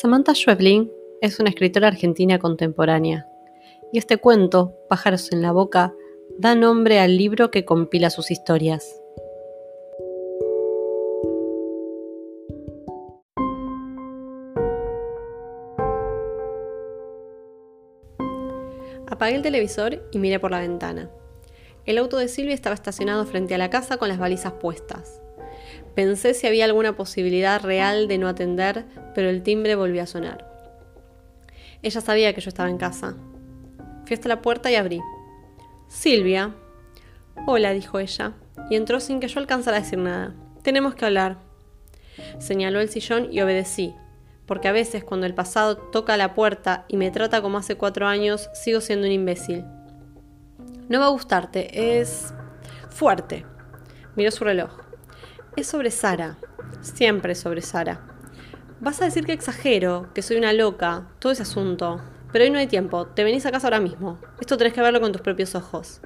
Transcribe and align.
Samantha 0.00 0.32
Schweblin 0.32 0.92
es 1.20 1.40
una 1.40 1.48
escritora 1.48 1.88
argentina 1.88 2.38
contemporánea, 2.38 3.26
y 3.92 3.98
este 3.98 4.18
cuento, 4.18 4.76
Pájaros 4.88 5.32
en 5.32 5.42
la 5.42 5.50
Boca, 5.50 5.92
da 6.38 6.54
nombre 6.54 7.00
al 7.00 7.16
libro 7.16 7.50
que 7.50 7.64
compila 7.64 8.08
sus 8.08 8.30
historias. 8.30 9.02
Apagué 19.08 19.34
el 19.34 19.42
televisor 19.42 20.08
y 20.12 20.18
miré 20.20 20.38
por 20.38 20.52
la 20.52 20.60
ventana. 20.60 21.10
El 21.86 21.98
auto 21.98 22.18
de 22.18 22.28
Silvia 22.28 22.54
estaba 22.54 22.74
estacionado 22.74 23.26
frente 23.26 23.56
a 23.56 23.58
la 23.58 23.68
casa 23.68 23.96
con 23.96 24.08
las 24.08 24.18
balizas 24.20 24.52
puestas. 24.52 25.17
Pensé 25.98 26.32
si 26.32 26.46
había 26.46 26.64
alguna 26.64 26.94
posibilidad 26.94 27.60
real 27.60 28.06
de 28.06 28.18
no 28.18 28.28
atender, 28.28 28.84
pero 29.16 29.30
el 29.30 29.42
timbre 29.42 29.74
volvió 29.74 30.04
a 30.04 30.06
sonar. 30.06 30.48
Ella 31.82 32.00
sabía 32.00 32.32
que 32.32 32.40
yo 32.40 32.50
estaba 32.50 32.70
en 32.70 32.78
casa. 32.78 33.16
Fui 34.04 34.14
hasta 34.14 34.28
la 34.28 34.40
puerta 34.40 34.70
y 34.70 34.76
abrí. 34.76 35.00
Silvia. 35.88 36.54
Hola, 37.48 37.72
dijo 37.72 37.98
ella, 37.98 38.34
y 38.70 38.76
entró 38.76 39.00
sin 39.00 39.18
que 39.18 39.26
yo 39.26 39.40
alcanzara 39.40 39.78
a 39.78 39.80
decir 39.80 39.98
nada. 39.98 40.36
Tenemos 40.62 40.94
que 40.94 41.04
hablar. 41.04 41.38
Señaló 42.38 42.78
el 42.78 42.90
sillón 42.90 43.32
y 43.32 43.40
obedecí, 43.40 43.92
porque 44.46 44.68
a 44.68 44.72
veces 44.72 45.02
cuando 45.02 45.26
el 45.26 45.34
pasado 45.34 45.78
toca 45.78 46.16
la 46.16 46.32
puerta 46.32 46.84
y 46.86 46.96
me 46.96 47.10
trata 47.10 47.42
como 47.42 47.58
hace 47.58 47.74
cuatro 47.74 48.06
años, 48.06 48.48
sigo 48.54 48.80
siendo 48.80 49.08
un 49.08 49.12
imbécil. 49.12 49.64
No 50.88 51.00
va 51.00 51.06
a 51.06 51.10
gustarte, 51.10 51.98
es 51.98 52.32
fuerte. 52.88 53.44
Miró 54.14 54.30
su 54.30 54.44
reloj. 54.44 54.87
Es 55.56 55.66
sobre 55.66 55.90
Sara. 55.90 56.36
Siempre 56.80 57.34
sobre 57.34 57.62
Sara. 57.62 58.00
Vas 58.80 59.02
a 59.02 59.06
decir 59.06 59.26
que 59.26 59.32
exagero, 59.32 60.08
que 60.14 60.22
soy 60.22 60.36
una 60.36 60.52
loca, 60.52 61.08
todo 61.18 61.32
ese 61.32 61.42
asunto. 61.42 62.00
Pero 62.32 62.44
hoy 62.44 62.50
no 62.50 62.58
hay 62.58 62.66
tiempo, 62.66 63.06
te 63.06 63.24
venís 63.24 63.44
a 63.46 63.50
casa 63.50 63.66
ahora 63.66 63.80
mismo. 63.80 64.18
Esto 64.40 64.56
tenés 64.56 64.72
que 64.72 64.82
verlo 64.82 65.00
con 65.00 65.12
tus 65.12 65.22
propios 65.22 65.54
ojos. 65.54 66.00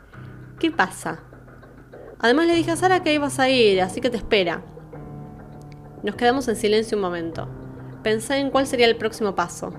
¿Qué 0.58 0.70
pasa? 0.70 1.20
Además 2.19 2.47
le 2.47 2.55
dije 2.55 2.70
a 2.70 2.77
Sara 2.77 3.02
que 3.02 3.12
ibas 3.12 3.39
a 3.41 3.50
ir, 3.50 3.83
así 3.83 4.00
que 4.00 4.08
te 4.08 4.17
espera. 4.17 4.62
Nos 6.02 6.14
quedamos 6.14 6.48
en 6.48 6.56
silencio 6.56 6.97
un 6.97 7.02
momento. 7.02 7.48
Pensé 8.02 8.36
en 8.39 8.50
cuál 8.50 8.67
sería 8.67 8.86
el 8.86 8.97
próximo 8.97 9.34
paso, 9.34 9.74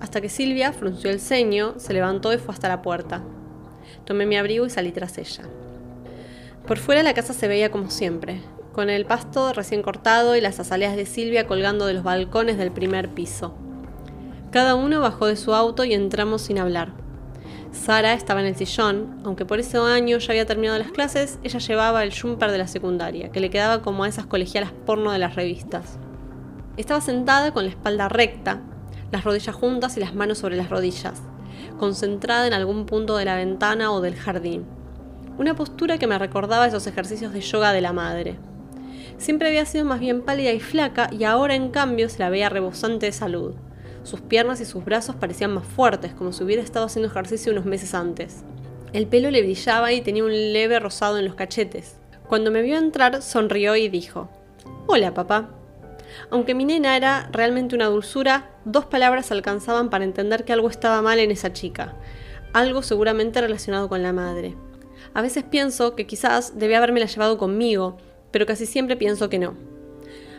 hasta 0.00 0.20
que 0.20 0.28
Silvia 0.28 0.72
frunció 0.72 1.10
el 1.10 1.20
ceño, 1.20 1.74
se 1.78 1.92
levantó 1.92 2.32
y 2.32 2.38
fue 2.38 2.52
hasta 2.52 2.68
la 2.68 2.82
puerta. 2.82 3.22
Tomé 4.04 4.26
mi 4.26 4.36
abrigo 4.36 4.66
y 4.66 4.70
salí 4.70 4.92
tras 4.92 5.18
ella. 5.18 5.44
Por 6.66 6.78
fuera 6.78 7.02
la 7.02 7.14
casa 7.14 7.32
se 7.32 7.48
veía 7.48 7.70
como 7.70 7.90
siempre, 7.90 8.40
con 8.74 8.90
el 8.90 9.06
pasto 9.06 9.52
recién 9.52 9.82
cortado 9.82 10.36
y 10.36 10.42
las 10.42 10.60
azaleas 10.60 10.96
de 10.96 11.06
Silvia 11.06 11.46
colgando 11.46 11.86
de 11.86 11.94
los 11.94 12.02
balcones 12.02 12.58
del 12.58 12.72
primer 12.72 13.08
piso. 13.08 13.54
Cada 14.50 14.74
uno 14.74 15.00
bajó 15.00 15.26
de 15.26 15.36
su 15.36 15.54
auto 15.54 15.84
y 15.84 15.94
entramos 15.94 16.42
sin 16.42 16.58
hablar. 16.58 16.92
Sara 17.72 18.12
estaba 18.12 18.40
en 18.40 18.46
el 18.46 18.56
sillón, 18.56 19.20
aunque 19.24 19.44
por 19.44 19.58
ese 19.58 19.78
año 19.78 20.18
ya 20.18 20.32
había 20.32 20.46
terminado 20.46 20.78
las 20.78 20.92
clases, 20.92 21.38
ella 21.42 21.58
llevaba 21.58 22.04
el 22.04 22.12
jumper 22.16 22.50
de 22.50 22.58
la 22.58 22.68
secundaria, 22.68 23.30
que 23.30 23.40
le 23.40 23.50
quedaba 23.50 23.82
como 23.82 24.04
a 24.04 24.08
esas 24.08 24.26
colegialas 24.26 24.72
porno 24.84 25.10
de 25.10 25.18
las 25.18 25.34
revistas. 25.34 25.98
Estaba 26.76 27.00
sentada 27.00 27.52
con 27.52 27.64
la 27.64 27.70
espalda 27.70 28.08
recta, 28.08 28.60
las 29.10 29.24
rodillas 29.24 29.54
juntas 29.54 29.96
y 29.96 30.00
las 30.00 30.14
manos 30.14 30.38
sobre 30.38 30.56
las 30.56 30.70
rodillas, 30.70 31.22
concentrada 31.78 32.46
en 32.46 32.52
algún 32.52 32.86
punto 32.86 33.16
de 33.16 33.24
la 33.24 33.36
ventana 33.36 33.92
o 33.92 34.00
del 34.00 34.16
jardín. 34.16 34.64
Una 35.38 35.54
postura 35.54 35.98
que 35.98 36.06
me 36.06 36.18
recordaba 36.18 36.66
esos 36.66 36.86
ejercicios 36.86 37.32
de 37.32 37.40
yoga 37.40 37.72
de 37.72 37.80
la 37.80 37.92
madre. 37.92 38.36
Siempre 39.18 39.48
había 39.48 39.64
sido 39.64 39.84
más 39.84 40.00
bien 40.00 40.22
pálida 40.22 40.52
y 40.52 40.60
flaca 40.60 41.08
y 41.12 41.24
ahora 41.24 41.54
en 41.54 41.70
cambio 41.70 42.08
se 42.08 42.18
la 42.18 42.30
veía 42.30 42.48
rebosante 42.48 43.06
de 43.06 43.12
salud. 43.12 43.54
Sus 44.02 44.20
piernas 44.20 44.60
y 44.60 44.64
sus 44.64 44.84
brazos 44.84 45.16
parecían 45.16 45.54
más 45.54 45.66
fuertes, 45.66 46.12
como 46.12 46.32
si 46.32 46.44
hubiera 46.44 46.62
estado 46.62 46.86
haciendo 46.86 47.08
ejercicio 47.08 47.52
unos 47.52 47.64
meses 47.64 47.94
antes. 47.94 48.44
El 48.92 49.06
pelo 49.06 49.30
le 49.30 49.42
brillaba 49.42 49.92
y 49.92 50.02
tenía 50.02 50.24
un 50.24 50.52
leve 50.52 50.78
rosado 50.78 51.18
en 51.18 51.24
los 51.24 51.34
cachetes. 51.34 51.96
Cuando 52.28 52.50
me 52.50 52.62
vio 52.62 52.76
entrar, 52.76 53.22
sonrió 53.22 53.76
y 53.76 53.88
dijo, 53.88 54.28
Hola, 54.86 55.14
papá. 55.14 55.50
Aunque 56.30 56.54
mi 56.54 56.64
nena 56.64 56.96
era 56.96 57.28
realmente 57.32 57.74
una 57.74 57.86
dulzura, 57.86 58.50
dos 58.64 58.86
palabras 58.86 59.32
alcanzaban 59.32 59.90
para 59.90 60.04
entender 60.04 60.44
que 60.44 60.52
algo 60.52 60.68
estaba 60.68 61.02
mal 61.02 61.18
en 61.18 61.30
esa 61.30 61.52
chica, 61.52 61.96
algo 62.52 62.82
seguramente 62.82 63.40
relacionado 63.40 63.88
con 63.88 64.02
la 64.02 64.12
madre. 64.12 64.54
A 65.12 65.22
veces 65.22 65.44
pienso 65.44 65.96
que 65.96 66.06
quizás 66.06 66.58
debía 66.58 66.80
la 66.80 67.06
llevado 67.06 67.38
conmigo, 67.38 67.96
pero 68.34 68.46
casi 68.46 68.66
siempre 68.66 68.96
pienso 68.96 69.28
que 69.28 69.38
no. 69.38 69.54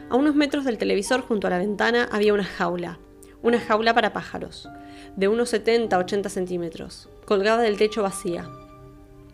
A 0.10 0.18
unos 0.18 0.36
metros 0.36 0.66
del 0.66 0.78
televisor 0.78 1.22
junto 1.22 1.48
a 1.48 1.50
la 1.50 1.60
ventana 1.60 2.10
había 2.12 2.34
una 2.34 2.44
jaula, 2.44 3.00
una 3.42 3.58
jaula 3.58 3.94
para 3.94 4.12
pájaros, 4.12 4.68
de 5.16 5.30
unos 5.30 5.54
70-80 5.54 6.28
centímetros, 6.28 7.08
colgada 7.24 7.64
del 7.64 7.78
techo 7.78 8.04
vacía. 8.04 8.50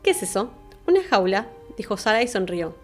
¿Qué 0.04 0.12
es 0.12 0.22
eso? 0.22 0.52
Una 0.86 1.02
jaula, 1.02 1.48
dijo 1.76 1.98
Sara 1.98 2.22
y 2.22 2.28
sonrió. 2.28 2.76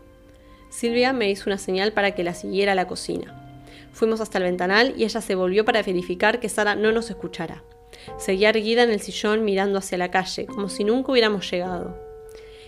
Silvia 0.69 1.13
me 1.13 1.29
hizo 1.29 1.47
una 1.47 1.59
señal 1.59 1.93
para 1.93 2.15
que 2.15 2.23
la 2.23 2.33
siguiera 2.33 2.71
a 2.71 2.75
la 2.75 2.87
cocina. 2.87 3.61
Fuimos 3.91 4.19
hasta 4.19 4.39
el 4.39 4.45
ventanal 4.45 4.95
y 4.97 5.03
ella 5.03 5.21
se 5.21 5.35
volvió 5.35 5.63
para 5.63 5.83
verificar 5.83 6.39
que 6.39 6.49
Sara 6.49 6.73
no 6.73 6.91
nos 6.91 7.11
escuchara. 7.11 7.61
Seguía 8.17 8.49
erguida 8.49 8.81
en 8.81 8.89
el 8.89 8.99
sillón 8.99 9.45
mirando 9.45 9.77
hacia 9.77 9.99
la 9.99 10.09
calle, 10.09 10.47
como 10.47 10.69
si 10.69 10.83
nunca 10.83 11.11
hubiéramos 11.11 11.47
llegado. 11.51 11.95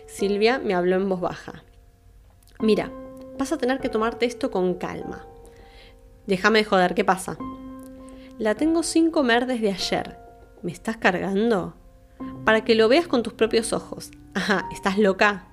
Silvia 0.05 0.59
me 0.59 0.75
habló 0.75 0.95
en 0.97 1.09
voz 1.09 1.21
baja. 1.21 1.63
Mira, 2.61 2.91
vas 3.39 3.53
a 3.53 3.57
tener 3.57 3.79
que 3.79 3.89
tomarte 3.89 4.25
esto 4.25 4.51
con 4.51 4.75
calma. 4.75 5.25
Déjame 6.27 6.59
de 6.59 6.65
joder, 6.65 6.93
¿qué 6.93 7.05
pasa? 7.05 7.37
La 8.37 8.53
tengo 8.53 8.83
sin 8.83 9.09
comer 9.09 9.47
desde 9.47 9.71
ayer. 9.71 10.17
¿Me 10.61 10.71
estás 10.73 10.97
cargando? 10.97 11.73
Para 12.43 12.65
que 12.65 12.75
lo 12.75 12.89
veas 12.89 13.07
con 13.07 13.23
tus 13.23 13.33
propios 13.33 13.71
ojos. 13.71 14.11
Ajá, 14.33 14.67
¿estás 14.73 14.97
loca? 14.97 15.47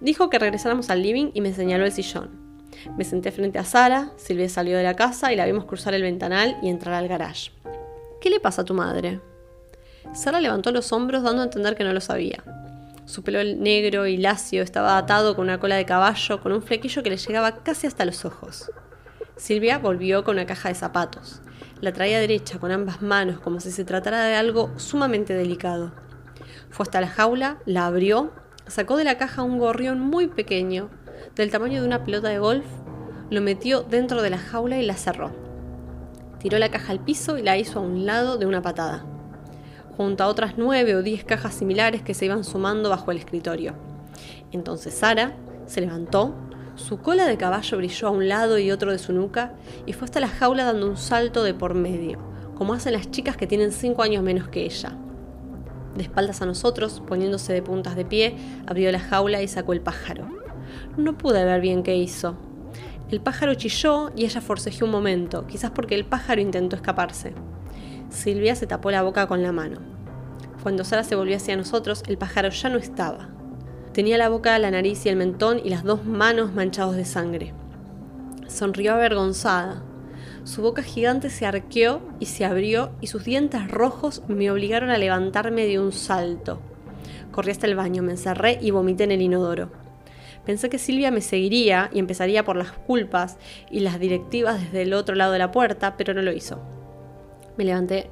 Dijo 0.00 0.30
que 0.30 0.38
regresáramos 0.38 0.88
al 0.88 1.02
living 1.02 1.32
y 1.34 1.40
me 1.40 1.52
señaló 1.52 1.84
el 1.84 1.92
sillón. 1.92 2.46
Me 2.96 3.04
senté 3.04 3.32
frente 3.32 3.58
a 3.58 3.64
Sara, 3.64 4.12
Silvia 4.16 4.48
salió 4.48 4.76
de 4.76 4.84
la 4.84 4.94
casa 4.94 5.32
y 5.32 5.36
la 5.36 5.46
vimos 5.46 5.64
cruzar 5.64 5.92
el 5.94 6.02
ventanal 6.02 6.56
y 6.62 6.68
entrar 6.68 6.94
al 6.94 7.08
garage. 7.08 7.50
¿Qué 8.20 8.30
le 8.30 8.38
pasa 8.38 8.62
a 8.62 8.64
tu 8.64 8.74
madre? 8.74 9.20
Sara 10.14 10.40
levantó 10.40 10.70
los 10.70 10.92
hombros 10.92 11.24
dando 11.24 11.42
a 11.42 11.46
entender 11.46 11.74
que 11.74 11.84
no 11.84 11.92
lo 11.92 12.00
sabía. 12.00 12.44
Su 13.06 13.22
pelo 13.22 13.38
negro 13.44 14.08
y 14.08 14.16
lacio 14.16 14.64
estaba 14.64 14.98
atado 14.98 15.36
con 15.36 15.44
una 15.44 15.60
cola 15.60 15.76
de 15.76 15.84
caballo 15.84 16.40
con 16.40 16.50
un 16.50 16.60
flequillo 16.60 17.04
que 17.04 17.10
le 17.10 17.16
llegaba 17.16 17.62
casi 17.62 17.86
hasta 17.86 18.04
los 18.04 18.24
ojos. 18.24 18.72
Silvia 19.36 19.78
volvió 19.78 20.24
con 20.24 20.34
una 20.34 20.46
caja 20.46 20.70
de 20.70 20.74
zapatos. 20.74 21.40
La 21.80 21.92
traía 21.92 22.18
derecha 22.18 22.58
con 22.58 22.72
ambas 22.72 23.02
manos 23.02 23.38
como 23.38 23.60
si 23.60 23.70
se 23.70 23.84
tratara 23.84 24.24
de 24.24 24.34
algo 24.34 24.72
sumamente 24.76 25.34
delicado. 25.34 25.92
Fue 26.70 26.82
hasta 26.82 27.00
la 27.00 27.06
jaula, 27.06 27.58
la 27.64 27.86
abrió, 27.86 28.32
sacó 28.66 28.96
de 28.96 29.04
la 29.04 29.18
caja 29.18 29.44
un 29.44 29.60
gorrión 29.60 30.00
muy 30.00 30.26
pequeño, 30.26 30.90
del 31.36 31.52
tamaño 31.52 31.82
de 31.82 31.86
una 31.86 32.02
pelota 32.02 32.28
de 32.28 32.40
golf, 32.40 32.66
lo 33.30 33.40
metió 33.40 33.82
dentro 33.82 34.20
de 34.20 34.30
la 34.30 34.38
jaula 34.38 34.78
y 34.78 34.84
la 34.84 34.94
cerró. 34.94 35.30
Tiró 36.40 36.58
la 36.58 36.72
caja 36.72 36.90
al 36.90 37.04
piso 37.04 37.38
y 37.38 37.42
la 37.42 37.56
hizo 37.56 37.78
a 37.78 37.82
un 37.82 38.04
lado 38.04 38.36
de 38.36 38.46
una 38.46 38.62
patada 38.62 39.06
junto 39.96 40.24
a 40.24 40.28
otras 40.28 40.54
nueve 40.56 40.94
o 40.94 41.02
diez 41.02 41.24
cajas 41.24 41.54
similares 41.54 42.02
que 42.02 42.14
se 42.14 42.26
iban 42.26 42.44
sumando 42.44 42.90
bajo 42.90 43.10
el 43.10 43.18
escritorio. 43.18 43.74
Entonces 44.52 44.94
Sara 44.94 45.36
se 45.66 45.80
levantó, 45.80 46.34
su 46.76 46.98
cola 46.98 47.26
de 47.26 47.38
caballo 47.38 47.78
brilló 47.78 48.08
a 48.08 48.10
un 48.10 48.28
lado 48.28 48.58
y 48.58 48.70
otro 48.70 48.92
de 48.92 48.98
su 48.98 49.12
nuca 49.12 49.54
y 49.86 49.94
fue 49.94 50.04
hasta 50.04 50.20
la 50.20 50.28
jaula 50.28 50.64
dando 50.64 50.86
un 50.86 50.96
salto 50.96 51.42
de 51.42 51.54
por 51.54 51.74
medio, 51.74 52.18
como 52.54 52.74
hacen 52.74 52.92
las 52.92 53.10
chicas 53.10 53.36
que 53.36 53.46
tienen 53.46 53.72
cinco 53.72 54.02
años 54.02 54.22
menos 54.22 54.48
que 54.48 54.64
ella. 54.64 54.96
De 55.96 56.02
espaldas 56.02 56.42
a 56.42 56.46
nosotros, 56.46 57.02
poniéndose 57.06 57.54
de 57.54 57.62
puntas 57.62 57.96
de 57.96 58.04
pie, 58.04 58.36
abrió 58.66 58.92
la 58.92 59.00
jaula 59.00 59.40
y 59.40 59.48
sacó 59.48 59.72
el 59.72 59.80
pájaro. 59.80 60.28
No 60.98 61.16
pude 61.16 61.42
ver 61.44 61.62
bien 61.62 61.82
qué 61.82 61.96
hizo. 61.96 62.36
El 63.10 63.20
pájaro 63.20 63.54
chilló 63.54 64.10
y 64.14 64.24
ella 64.24 64.42
forcejeó 64.42 64.84
un 64.84 64.92
momento, 64.92 65.46
quizás 65.46 65.70
porque 65.70 65.94
el 65.94 66.04
pájaro 66.04 66.42
intentó 66.42 66.76
escaparse. 66.76 67.32
Silvia 68.10 68.54
se 68.54 68.66
tapó 68.66 68.90
la 68.90 69.02
boca 69.02 69.26
con 69.26 69.42
la 69.42 69.52
mano. 69.52 69.78
Cuando 70.62 70.84
Sara 70.84 71.04
se 71.04 71.16
volvió 71.16 71.36
hacia 71.36 71.56
nosotros, 71.56 72.02
el 72.08 72.18
pájaro 72.18 72.48
ya 72.50 72.68
no 72.68 72.78
estaba. 72.78 73.28
Tenía 73.92 74.18
la 74.18 74.28
boca, 74.28 74.58
la 74.58 74.70
nariz 74.70 75.06
y 75.06 75.08
el 75.08 75.16
mentón 75.16 75.60
y 75.64 75.70
las 75.70 75.84
dos 75.84 76.04
manos 76.04 76.52
manchados 76.52 76.96
de 76.96 77.04
sangre. 77.04 77.54
Sonrió 78.48 78.94
avergonzada. 78.94 79.82
Su 80.44 80.62
boca 80.62 80.82
gigante 80.82 81.30
se 81.30 81.46
arqueó 81.46 82.00
y 82.20 82.26
se 82.26 82.44
abrió 82.44 82.90
y 83.00 83.06
sus 83.06 83.24
dientes 83.24 83.68
rojos 83.68 84.22
me 84.28 84.50
obligaron 84.50 84.90
a 84.90 84.98
levantarme 84.98 85.66
de 85.66 85.80
un 85.80 85.92
salto. 85.92 86.60
Corrí 87.32 87.50
hasta 87.50 87.66
el 87.66 87.74
baño, 87.74 88.02
me 88.02 88.12
encerré 88.12 88.58
y 88.60 88.70
vomité 88.70 89.04
en 89.04 89.12
el 89.12 89.22
inodoro. 89.22 89.70
Pensé 90.44 90.68
que 90.68 90.78
Silvia 90.78 91.10
me 91.10 91.20
seguiría 91.20 91.90
y 91.92 91.98
empezaría 91.98 92.44
por 92.44 92.56
las 92.56 92.70
culpas 92.70 93.36
y 93.70 93.80
las 93.80 93.98
directivas 93.98 94.60
desde 94.60 94.82
el 94.82 94.94
otro 94.94 95.16
lado 95.16 95.32
de 95.32 95.40
la 95.40 95.50
puerta, 95.50 95.96
pero 95.96 96.14
no 96.14 96.22
lo 96.22 96.32
hizo. 96.32 96.60
Me 97.56 97.64
levanté, 97.64 98.10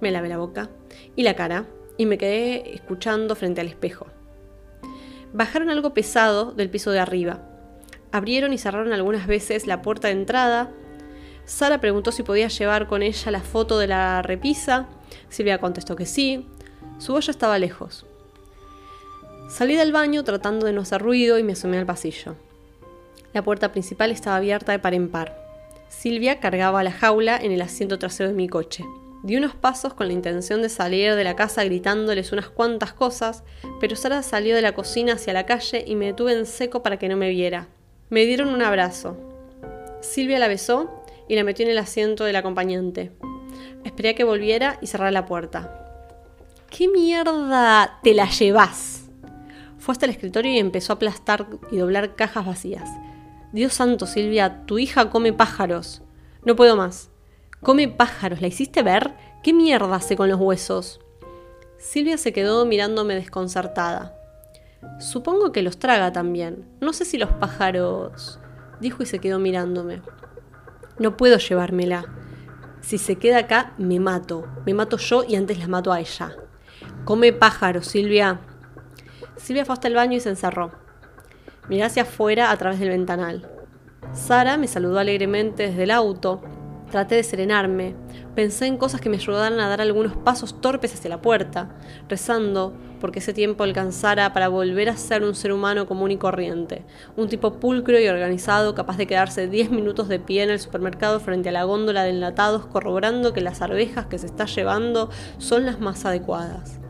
me 0.00 0.10
lavé 0.10 0.28
la 0.28 0.38
boca 0.38 0.70
y 1.16 1.22
la 1.22 1.36
cara 1.36 1.66
y 1.96 2.06
me 2.06 2.18
quedé 2.18 2.74
escuchando 2.74 3.34
frente 3.34 3.60
al 3.60 3.68
espejo. 3.68 4.06
Bajaron 5.32 5.70
algo 5.70 5.94
pesado 5.94 6.52
del 6.52 6.70
piso 6.70 6.90
de 6.90 6.98
arriba. 6.98 7.40
Abrieron 8.10 8.52
y 8.52 8.58
cerraron 8.58 8.92
algunas 8.92 9.26
veces 9.26 9.66
la 9.66 9.80
puerta 9.80 10.08
de 10.08 10.14
entrada. 10.14 10.70
Sara 11.44 11.80
preguntó 11.80 12.12
si 12.12 12.22
podía 12.22 12.48
llevar 12.48 12.86
con 12.86 13.02
ella 13.02 13.30
la 13.30 13.40
foto 13.40 13.78
de 13.78 13.86
la 13.86 14.22
repisa. 14.22 14.88
Silvia 15.28 15.58
contestó 15.58 15.96
que 15.96 16.06
sí. 16.06 16.46
Su 16.98 17.14
olla 17.14 17.30
estaba 17.30 17.58
lejos. 17.58 18.06
Salí 19.48 19.76
del 19.76 19.92
baño 19.92 20.24
tratando 20.24 20.66
de 20.66 20.72
no 20.72 20.82
hacer 20.82 21.00
ruido 21.00 21.38
y 21.38 21.42
me 21.42 21.52
asomé 21.52 21.78
al 21.78 21.86
pasillo. 21.86 22.36
La 23.32 23.42
puerta 23.42 23.72
principal 23.72 24.10
estaba 24.10 24.36
abierta 24.36 24.72
de 24.72 24.78
par 24.78 24.94
en 24.94 25.10
par. 25.10 25.41
Silvia 25.92 26.40
cargaba 26.40 26.82
la 26.82 26.90
jaula 26.90 27.36
en 27.36 27.52
el 27.52 27.60
asiento 27.60 27.98
trasero 27.98 28.30
de 28.30 28.34
mi 28.34 28.48
coche. 28.48 28.82
Di 29.22 29.36
unos 29.36 29.54
pasos 29.54 29.92
con 29.94 30.08
la 30.08 30.14
intención 30.14 30.62
de 30.62 30.68
salir 30.68 31.14
de 31.14 31.22
la 31.22 31.36
casa 31.36 31.62
gritándoles 31.62 32.32
unas 32.32 32.48
cuantas 32.48 32.92
cosas, 32.92 33.44
pero 33.78 33.94
Sara 33.94 34.22
salió 34.22 34.56
de 34.56 34.62
la 34.62 34.74
cocina 34.74 35.12
hacia 35.12 35.34
la 35.34 35.46
calle 35.46 35.84
y 35.86 35.94
me 35.94 36.06
detuve 36.06 36.32
en 36.32 36.46
seco 36.46 36.82
para 36.82 36.98
que 36.98 37.08
no 37.08 37.16
me 37.16 37.28
viera. 37.28 37.68
Me 38.08 38.24
dieron 38.24 38.48
un 38.48 38.62
abrazo. 38.62 39.16
Silvia 40.00 40.40
la 40.40 40.48
besó 40.48 41.04
y 41.28 41.36
la 41.36 41.44
metió 41.44 41.66
en 41.66 41.70
el 41.70 41.78
asiento 41.78 42.24
del 42.24 42.36
acompañante. 42.36 43.12
Esperé 43.84 44.08
a 44.08 44.14
que 44.14 44.24
volviera 44.24 44.78
y 44.80 44.86
cerrara 44.88 45.12
la 45.12 45.26
puerta. 45.26 46.08
¿Qué 46.70 46.88
mierda 46.88 48.00
te 48.02 48.14
la 48.14 48.28
llevas? 48.28 49.10
Fue 49.78 49.92
hasta 49.92 50.06
el 50.06 50.12
escritorio 50.12 50.52
y 50.52 50.58
empezó 50.58 50.94
a 50.94 50.96
aplastar 50.96 51.46
y 51.70 51.76
doblar 51.76 52.16
cajas 52.16 52.46
vacías. 52.46 52.88
Dios 53.52 53.74
santo, 53.74 54.06
Silvia, 54.06 54.64
tu 54.64 54.78
hija 54.78 55.10
come 55.10 55.34
pájaros. 55.34 56.02
No 56.44 56.56
puedo 56.56 56.74
más. 56.74 57.10
Come 57.60 57.86
pájaros, 57.86 58.40
¿la 58.40 58.46
hiciste 58.46 58.82
ver? 58.82 59.14
¿Qué 59.42 59.52
mierda 59.52 59.94
hace 59.94 60.16
con 60.16 60.30
los 60.30 60.40
huesos? 60.40 61.00
Silvia 61.76 62.16
se 62.16 62.32
quedó 62.32 62.64
mirándome 62.64 63.14
desconcertada. 63.14 64.16
Supongo 65.00 65.52
que 65.52 65.62
los 65.62 65.78
traga 65.78 66.12
también. 66.12 66.66
No 66.80 66.94
sé 66.94 67.04
si 67.04 67.18
los 67.18 67.30
pájaros... 67.30 68.40
dijo 68.80 69.02
y 69.02 69.06
se 69.06 69.18
quedó 69.18 69.38
mirándome. 69.38 70.00
No 70.98 71.16
puedo 71.18 71.36
llevármela. 71.36 72.06
Si 72.80 72.96
se 72.96 73.16
queda 73.16 73.38
acá, 73.38 73.74
me 73.76 74.00
mato. 74.00 74.46
Me 74.64 74.72
mato 74.72 74.96
yo 74.96 75.24
y 75.28 75.36
antes 75.36 75.58
la 75.58 75.68
mato 75.68 75.92
a 75.92 76.00
ella. 76.00 76.34
Come 77.04 77.32
pájaros, 77.32 77.86
Silvia. 77.86 78.40
Silvia 79.36 79.66
fue 79.66 79.74
hasta 79.74 79.88
el 79.88 79.94
baño 79.94 80.16
y 80.16 80.20
se 80.20 80.30
encerró. 80.30 80.81
Miré 81.68 81.84
hacia 81.84 82.02
afuera 82.02 82.50
a 82.50 82.56
través 82.56 82.80
del 82.80 82.90
ventanal. 82.90 83.48
Sara 84.12 84.56
me 84.56 84.68
saludó 84.68 84.98
alegremente 84.98 85.68
desde 85.68 85.84
el 85.84 85.90
auto, 85.90 86.42
Traté 86.92 87.14
de 87.14 87.22
serenarme. 87.22 87.94
Pensé 88.34 88.66
en 88.66 88.76
cosas 88.76 89.00
que 89.00 89.08
me 89.08 89.16
ayudaran 89.16 89.58
a 89.60 89.68
dar 89.70 89.80
algunos 89.80 90.14
pasos 90.14 90.60
torpes 90.60 90.92
hacia 90.92 91.08
la 91.08 91.22
puerta, 91.22 91.70
rezando 92.06 92.74
porque 93.00 93.20
ese 93.20 93.32
tiempo 93.32 93.64
alcanzara 93.64 94.34
para 94.34 94.48
volver 94.48 94.90
a 94.90 94.96
ser 94.98 95.24
un 95.24 95.34
ser 95.34 95.52
humano 95.52 95.86
común 95.86 96.10
y 96.10 96.18
corriente, 96.18 96.84
un 97.16 97.30
tipo 97.30 97.54
pulcro 97.54 97.98
y 97.98 98.08
organizado 98.08 98.74
capaz 98.74 98.98
de 98.98 99.06
quedarse 99.06 99.48
10 99.48 99.70
minutos 99.70 100.06
de 100.08 100.20
pie 100.20 100.42
en 100.42 100.50
el 100.50 100.60
supermercado 100.60 101.18
frente 101.18 101.48
a 101.48 101.52
la 101.52 101.64
góndola 101.64 102.04
de 102.04 102.10
enlatados 102.10 102.66
corroborando 102.66 103.32
que 103.32 103.40
las 103.40 103.62
arvejas 103.62 104.04
que 104.04 104.18
se 104.18 104.26
está 104.26 104.44
llevando 104.44 105.08
son 105.38 105.64
las 105.64 105.80
más 105.80 106.04
adecuadas. 106.04 106.81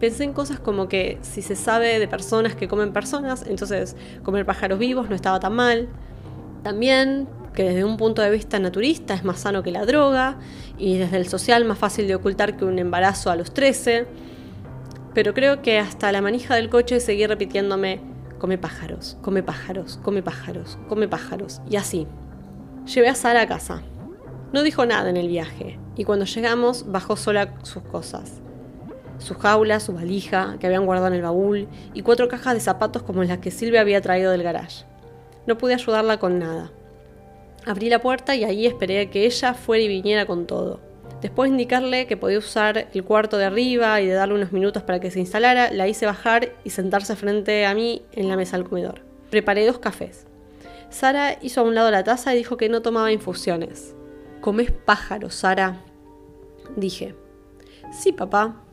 Pensé 0.00 0.24
en 0.24 0.32
cosas 0.32 0.58
como 0.58 0.88
que 0.88 1.18
si 1.22 1.40
se 1.40 1.56
sabe 1.56 1.98
de 1.98 2.08
personas 2.08 2.54
que 2.54 2.68
comen 2.68 2.92
personas, 2.92 3.46
entonces 3.46 3.96
comer 4.22 4.44
pájaros 4.44 4.78
vivos 4.78 5.08
no 5.08 5.14
estaba 5.14 5.40
tan 5.40 5.54
mal. 5.54 5.88
También 6.62 7.28
que 7.54 7.62
desde 7.62 7.84
un 7.84 7.96
punto 7.96 8.20
de 8.20 8.30
vista 8.30 8.58
naturista 8.58 9.14
es 9.14 9.24
más 9.24 9.40
sano 9.40 9.62
que 9.62 9.70
la 9.70 9.86
droga 9.86 10.36
y 10.76 10.98
desde 10.98 11.16
el 11.16 11.28
social 11.28 11.64
más 11.64 11.78
fácil 11.78 12.08
de 12.08 12.16
ocultar 12.16 12.56
que 12.56 12.64
un 12.64 12.78
embarazo 12.78 13.30
a 13.30 13.36
los 13.36 13.54
13. 13.54 14.06
Pero 15.14 15.32
creo 15.32 15.62
que 15.62 15.78
hasta 15.78 16.10
la 16.10 16.20
manija 16.20 16.56
del 16.56 16.68
coche 16.68 16.98
seguí 16.98 17.26
repitiéndome, 17.26 18.00
come 18.38 18.58
pájaros, 18.58 19.16
come 19.22 19.44
pájaros, 19.44 20.00
come 20.02 20.22
pájaros, 20.22 20.76
come 20.88 21.06
pájaros, 21.06 21.60
y 21.70 21.76
así. 21.76 22.08
Llevé 22.92 23.08
a 23.08 23.14
Sara 23.14 23.42
a 23.42 23.46
casa. 23.46 23.82
No 24.52 24.62
dijo 24.62 24.84
nada 24.84 25.08
en 25.08 25.16
el 25.16 25.28
viaje, 25.28 25.78
y 25.96 26.04
cuando 26.04 26.24
llegamos 26.24 26.90
bajó 26.90 27.16
sola 27.16 27.54
sus 27.62 27.84
cosas. 27.84 28.43
Su 29.18 29.34
jaula, 29.34 29.80
su 29.80 29.92
valija, 29.92 30.56
que 30.58 30.66
habían 30.66 30.86
guardado 30.86 31.08
en 31.08 31.14
el 31.14 31.22
baúl, 31.22 31.68
y 31.92 32.02
cuatro 32.02 32.28
cajas 32.28 32.54
de 32.54 32.60
zapatos 32.60 33.02
como 33.02 33.22
las 33.24 33.38
que 33.38 33.50
Silvia 33.50 33.80
había 33.80 34.00
traído 34.00 34.30
del 34.30 34.42
garage. 34.42 34.84
No 35.46 35.58
pude 35.58 35.74
ayudarla 35.74 36.18
con 36.18 36.38
nada. 36.38 36.70
Abrí 37.66 37.88
la 37.88 38.00
puerta 38.00 38.34
y 38.34 38.44
ahí 38.44 38.66
esperé 38.66 39.00
a 39.00 39.10
que 39.10 39.24
ella 39.24 39.54
fuera 39.54 39.82
y 39.82 39.88
viniera 39.88 40.26
con 40.26 40.46
todo. 40.46 40.80
Después 41.22 41.48
de 41.48 41.54
indicarle 41.54 42.06
que 42.06 42.18
podía 42.18 42.38
usar 42.38 42.88
el 42.92 43.04
cuarto 43.04 43.38
de 43.38 43.46
arriba 43.46 44.00
y 44.00 44.06
de 44.06 44.12
darle 44.12 44.34
unos 44.34 44.52
minutos 44.52 44.82
para 44.82 45.00
que 45.00 45.10
se 45.10 45.20
instalara, 45.20 45.70
la 45.70 45.88
hice 45.88 46.04
bajar 46.04 46.52
y 46.64 46.70
sentarse 46.70 47.16
frente 47.16 47.64
a 47.64 47.74
mí 47.74 48.02
en 48.12 48.28
la 48.28 48.36
mesa 48.36 48.58
del 48.58 48.68
comedor. 48.68 49.00
Preparé 49.30 49.66
dos 49.66 49.78
cafés. 49.78 50.26
Sara 50.90 51.38
hizo 51.40 51.62
a 51.62 51.64
un 51.64 51.74
lado 51.74 51.90
la 51.90 52.04
taza 52.04 52.34
y 52.34 52.38
dijo 52.38 52.56
que 52.56 52.68
no 52.68 52.82
tomaba 52.82 53.10
infusiones. 53.10 53.94
¿Comes 54.42 54.70
pájaros, 54.70 55.34
Sara? 55.34 55.80
Dije. 56.76 57.14
Sí, 57.90 58.12
papá. 58.12 58.63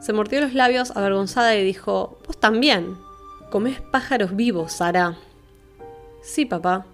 Se 0.00 0.14
mordió 0.14 0.40
los 0.40 0.54
labios 0.54 0.96
avergonzada 0.96 1.54
y 1.56 1.64
dijo, 1.64 2.18
Vos 2.26 2.38
también. 2.38 2.96
¿Comes 3.50 3.80
pájaros 3.80 4.34
vivos, 4.34 4.72
Sara? 4.72 5.16
Sí, 6.22 6.46
papá. 6.46 6.86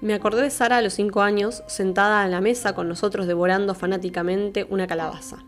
Me 0.00 0.14
acordé 0.14 0.42
de 0.42 0.50
Sara 0.50 0.78
a 0.78 0.82
los 0.82 0.94
cinco 0.94 1.20
años, 1.20 1.62
sentada 1.66 2.24
en 2.24 2.30
la 2.30 2.40
mesa 2.40 2.74
con 2.74 2.88
nosotros 2.88 3.26
devorando 3.26 3.74
fanáticamente 3.74 4.66
una 4.70 4.86
calabaza, 4.86 5.44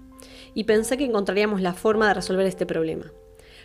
y 0.53 0.65
pensé 0.65 0.99
que 0.99 1.07
encontraríamos 1.07 1.63
la 1.63 1.73
forma 1.73 2.09
de 2.09 2.15
resolver 2.15 2.47
este 2.47 2.67
problema. 2.67 3.07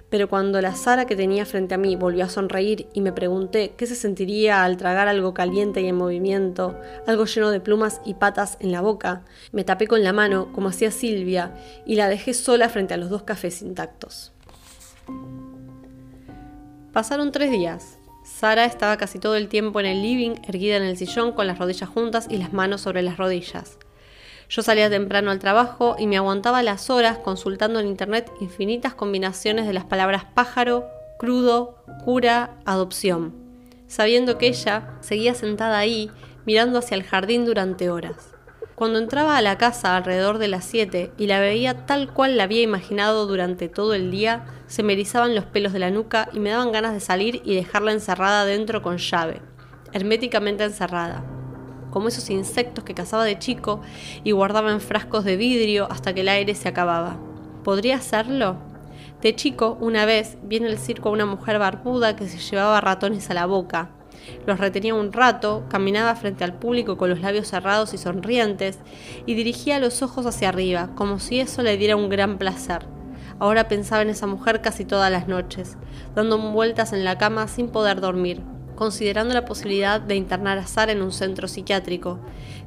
Pero 0.09 0.29
cuando 0.29 0.61
la 0.61 0.73
Sara 0.75 1.05
que 1.05 1.15
tenía 1.15 1.45
frente 1.45 1.75
a 1.75 1.77
mí 1.77 1.95
volvió 1.95 2.23
a 2.23 2.29
sonreír 2.29 2.87
y 2.93 3.01
me 3.01 3.11
pregunté 3.11 3.73
qué 3.75 3.85
se 3.85 3.95
sentiría 3.95 4.63
al 4.63 4.77
tragar 4.77 5.07
algo 5.07 5.33
caliente 5.33 5.81
y 5.81 5.87
en 5.87 5.97
movimiento, 5.97 6.79
algo 7.05 7.25
lleno 7.25 7.49
de 7.51 7.59
plumas 7.59 7.99
y 8.05 8.13
patas 8.13 8.57
en 8.61 8.71
la 8.71 8.81
boca, 8.81 9.23
me 9.51 9.65
tapé 9.65 9.87
con 9.87 10.03
la 10.03 10.13
mano, 10.13 10.53
como 10.53 10.69
hacía 10.69 10.91
Silvia, 10.91 11.55
y 11.85 11.95
la 11.95 12.07
dejé 12.07 12.33
sola 12.33 12.69
frente 12.69 12.93
a 12.93 12.97
los 12.97 13.09
dos 13.09 13.23
cafés 13.23 13.61
intactos. 13.61 14.31
Pasaron 16.93 17.31
tres 17.31 17.51
días, 17.51 17.99
Sara 18.23 18.65
estaba 18.65 18.97
casi 18.97 19.19
todo 19.19 19.35
el 19.35 19.47
tiempo 19.47 19.79
en 19.79 19.85
el 19.85 20.01
living, 20.01 20.35
erguida 20.47 20.77
en 20.77 20.83
el 20.83 20.97
sillón 20.97 21.31
con 21.31 21.47
las 21.47 21.57
rodillas 21.57 21.89
juntas 21.89 22.27
y 22.29 22.37
las 22.37 22.53
manos 22.53 22.81
sobre 22.81 23.01
las 23.01 23.17
rodillas. 23.17 23.77
Yo 24.49 24.61
salía 24.61 24.89
temprano 24.89 25.31
al 25.31 25.39
trabajo 25.39 25.95
y 25.99 26.07
me 26.07 26.15
aguantaba 26.15 26.63
las 26.63 26.89
horas 26.89 27.17
consultando 27.17 27.79
en 27.79 27.87
internet 27.87 28.31
infinitas 28.39 28.93
combinaciones 28.93 29.67
de 29.67 29.73
las 29.73 29.83
palabras 29.83 30.23
pájaro, 30.33 30.85
crudo, 31.19 31.83
cura, 32.05 32.51
adopción, 32.65 33.33
sabiendo 33.87 34.37
que 34.37 34.47
ella 34.47 34.93
seguía 35.01 35.33
sentada 35.33 35.77
ahí 35.77 36.09
mirando 36.45 36.79
hacia 36.79 36.95
el 36.95 37.03
jardín 37.03 37.45
durante 37.45 37.89
horas. 37.89 38.33
Cuando 38.75 38.99
entraba 38.99 39.37
a 39.37 39.41
la 39.41 39.57
casa 39.57 39.97
alrededor 39.97 40.37
de 40.37 40.47
las 40.47 40.63
7 40.63 41.11
y 41.17 41.27
la 41.27 41.39
veía 41.39 41.85
tal 41.85 42.13
cual 42.13 42.37
la 42.37 42.43
había 42.43 42.61
imaginado 42.61 43.25
durante 43.25 43.67
todo 43.67 43.95
el 43.95 44.11
día, 44.11 44.45
se 44.67 44.83
me 44.83 44.93
erizaban 44.93 45.35
los 45.35 45.45
pelos 45.45 45.73
de 45.73 45.79
la 45.79 45.89
nuca 45.89 46.29
y 46.31 46.39
me 46.39 46.51
daban 46.51 46.71
ganas 46.71 46.93
de 46.93 46.99
salir 46.99 47.41
y 47.43 47.55
dejarla 47.55 47.91
encerrada 47.91 48.45
dentro 48.45 48.81
con 48.81 48.97
llave, 48.97 49.41
herméticamente 49.93 50.63
encerrada, 50.63 51.25
como 51.97 52.09
esos 52.09 52.29
insectos 52.29 52.83
que 52.83 52.93
cazaba 52.93 53.25
de 53.25 53.39
chico 53.39 53.81
y 54.23 54.29
guardaba 54.29 54.71
en 54.71 54.81
frascos 54.81 55.23
de 55.23 55.35
vidrio 55.35 55.87
hasta 55.89 56.13
que 56.13 56.21
el 56.21 56.29
aire 56.29 56.53
se 56.53 56.67
acababa. 56.67 57.17
¿Podría 57.63 57.95
hacerlo? 57.95 58.57
De 59.23 59.35
chico, 59.35 59.79
una 59.81 60.05
vez, 60.05 60.37
vi 60.43 60.57
en 60.57 60.65
el 60.65 60.77
circo 60.77 61.09
a 61.09 61.13
una 61.13 61.25
mujer 61.25 61.57
barbuda 61.57 62.15
que 62.15 62.27
se 62.27 62.37
llevaba 62.37 62.81
ratones 62.81 63.31
a 63.31 63.33
la 63.33 63.47
boca, 63.47 63.89
los 64.45 64.59
retenía 64.59 64.93
un 64.93 65.11
rato, 65.11 65.63
caminaba 65.69 66.13
frente 66.13 66.43
al 66.43 66.53
público 66.53 66.97
con 66.97 67.09
los 67.09 67.21
labios 67.21 67.47
cerrados 67.47 67.95
y 67.95 67.97
sonrientes, 67.97 68.77
y 69.25 69.33
dirigía 69.33 69.79
los 69.79 70.03
ojos 70.03 70.27
hacia 70.27 70.49
arriba, 70.49 70.91
como 70.93 71.17
si 71.17 71.39
eso 71.39 71.63
le 71.63 71.77
diera 71.77 71.95
un 71.95 72.09
gran 72.09 72.37
placer. 72.37 72.85
Ahora 73.39 73.67
pensaba 73.67 74.03
en 74.03 74.11
esa 74.11 74.27
mujer 74.27 74.61
casi 74.61 74.85
todas 74.85 75.11
las 75.11 75.27
noches, 75.27 75.77
dando 76.13 76.37
vueltas 76.37 76.93
en 76.93 77.03
la 77.03 77.17
cama 77.17 77.47
sin 77.47 77.69
poder 77.69 78.01
dormir, 78.01 78.43
considerando 78.77 79.33
la 79.33 79.43
posibilidad 79.43 79.99
de 79.99 80.15
internar 80.15 80.57
a 80.57 80.67
Sara 80.67 80.93
en 80.93 81.01
un 81.01 81.11
centro 81.11 81.49
psiquiátrico. 81.49 82.19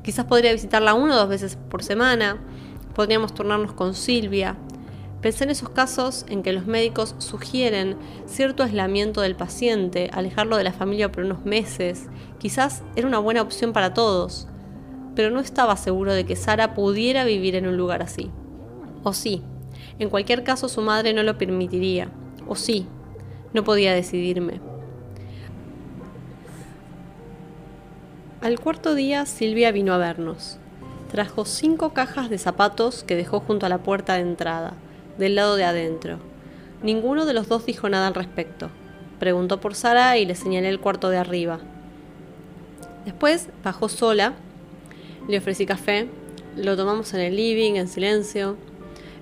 Quizás 0.02 0.26
podría 0.26 0.52
visitarla 0.52 0.92
una 0.92 1.14
o 1.14 1.18
dos 1.18 1.30
veces 1.30 1.56
por 1.70 1.82
semana, 1.82 2.36
podríamos 2.94 3.32
turnarnos 3.32 3.72
con 3.72 3.94
Silvia, 3.94 4.58
Pensé 5.20 5.44
en 5.44 5.50
esos 5.50 5.68
casos 5.68 6.24
en 6.30 6.42
que 6.42 6.54
los 6.54 6.66
médicos 6.66 7.14
sugieren 7.18 7.96
cierto 8.24 8.62
aislamiento 8.62 9.20
del 9.20 9.36
paciente, 9.36 10.08
alejarlo 10.14 10.56
de 10.56 10.64
la 10.64 10.72
familia 10.72 11.12
por 11.12 11.24
unos 11.24 11.44
meses. 11.44 12.08
Quizás 12.38 12.82
era 12.96 13.06
una 13.06 13.18
buena 13.18 13.42
opción 13.42 13.74
para 13.74 13.92
todos, 13.92 14.48
pero 15.14 15.30
no 15.30 15.40
estaba 15.40 15.76
seguro 15.76 16.14
de 16.14 16.24
que 16.24 16.36
Sara 16.36 16.72
pudiera 16.74 17.24
vivir 17.24 17.54
en 17.54 17.66
un 17.66 17.76
lugar 17.76 18.02
así. 18.02 18.30
O 19.02 19.12
sí, 19.12 19.42
en 19.98 20.08
cualquier 20.08 20.42
caso 20.42 20.70
su 20.70 20.80
madre 20.80 21.12
no 21.12 21.22
lo 21.22 21.36
permitiría. 21.36 22.10
O 22.48 22.56
sí, 22.56 22.86
no 23.52 23.62
podía 23.62 23.92
decidirme. 23.92 24.69
Al 28.42 28.58
cuarto 28.58 28.94
día 28.94 29.26
Silvia 29.26 29.70
vino 29.70 29.92
a 29.92 29.98
vernos. 29.98 30.56
Trajo 31.10 31.44
cinco 31.44 31.92
cajas 31.92 32.30
de 32.30 32.38
zapatos 32.38 33.04
que 33.04 33.14
dejó 33.14 33.40
junto 33.40 33.66
a 33.66 33.68
la 33.68 33.82
puerta 33.82 34.14
de 34.14 34.22
entrada 34.22 34.72
del 35.18 35.34
lado 35.34 35.56
de 35.56 35.64
adentro. 35.64 36.18
Ninguno 36.82 37.26
de 37.26 37.34
los 37.34 37.48
dos 37.48 37.66
dijo 37.66 37.90
nada 37.90 38.06
al 38.06 38.14
respecto. 38.14 38.70
Preguntó 39.18 39.60
por 39.60 39.74
Sara 39.74 40.16
y 40.16 40.24
le 40.24 40.34
señalé 40.34 40.70
el 40.70 40.80
cuarto 40.80 41.10
de 41.10 41.18
arriba. 41.18 41.58
Después 43.04 43.50
bajó 43.62 43.90
sola 43.90 44.32
Le 45.28 45.36
ofrecí 45.36 45.66
café, 45.66 46.08
lo 46.56 46.78
tomamos 46.78 47.12
en 47.12 47.20
el 47.20 47.36
living, 47.36 47.74
en 47.74 47.88
silencio. 47.88 48.56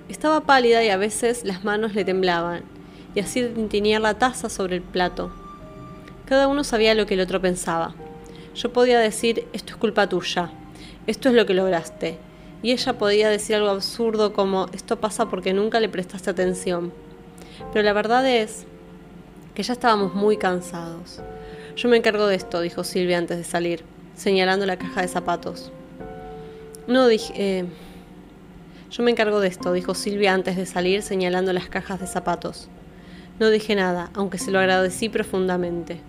Estaba 0.07 0.45
pálida 0.45 0.81
y 0.81 0.89
a 0.91 0.97
veces 0.97 1.43
las 1.43 1.65
manos 1.65 1.93
le 1.93 2.05
temblaban, 2.05 2.63
y 3.15 3.19
así 3.19 3.43
tintinear 3.49 3.99
la 3.99 4.13
taza 4.13 4.47
sobre 4.47 4.77
el 4.77 4.81
plato. 4.81 5.29
Cada 6.25 6.47
uno 6.47 6.63
sabía 6.63 6.95
lo 6.95 7.05
que 7.05 7.15
el 7.15 7.19
otro 7.19 7.41
pensaba. 7.41 7.93
Yo 8.55 8.73
podía 8.73 8.99
decir, 8.99 9.47
esto 9.53 9.73
es 9.73 9.77
culpa 9.77 10.09
tuya, 10.09 10.51
esto 11.07 11.29
es 11.29 11.35
lo 11.35 11.45
que 11.45 11.53
lograste, 11.53 12.17
y 12.61 12.71
ella 12.71 12.97
podía 12.97 13.29
decir 13.29 13.55
algo 13.55 13.69
absurdo 13.69 14.33
como, 14.33 14.67
esto 14.73 14.99
pasa 14.99 15.29
porque 15.29 15.53
nunca 15.53 15.79
le 15.79 15.89
prestaste 15.89 16.29
atención. 16.29 16.91
Pero 17.71 17.83
la 17.83 17.93
verdad 17.93 18.27
es 18.27 18.65
que 19.55 19.63
ya 19.63 19.73
estábamos 19.73 20.13
muy 20.13 20.37
cansados. 20.37 21.21
Yo 21.75 21.89
me 21.89 21.97
encargo 21.97 22.27
de 22.27 22.35
esto, 22.35 22.61
dijo 22.61 22.83
Silvia 22.83 23.17
antes 23.17 23.37
de 23.37 23.43
salir, 23.43 23.83
señalando 24.15 24.65
la 24.65 24.77
caja 24.77 25.01
de 25.01 25.07
zapatos. 25.07 25.71
No 26.87 27.07
dije... 27.07 27.33
Eh, 27.35 27.65
yo 28.91 29.03
me 29.03 29.11
encargo 29.11 29.39
de 29.39 29.47
esto, 29.47 29.71
dijo 29.71 29.93
Silvia 29.93 30.33
antes 30.33 30.55
de 30.55 30.65
salir, 30.65 31.03
señalando 31.03 31.53
las 31.53 31.69
cajas 31.69 31.99
de 31.99 32.07
zapatos. 32.07 32.69
No 33.39 33.51
dije 33.51 33.75
nada, 33.75 34.09
aunque 34.15 34.39
se 34.39 34.49
lo 34.49 34.57
agradecí 34.57 35.09
profundamente. 35.09 36.01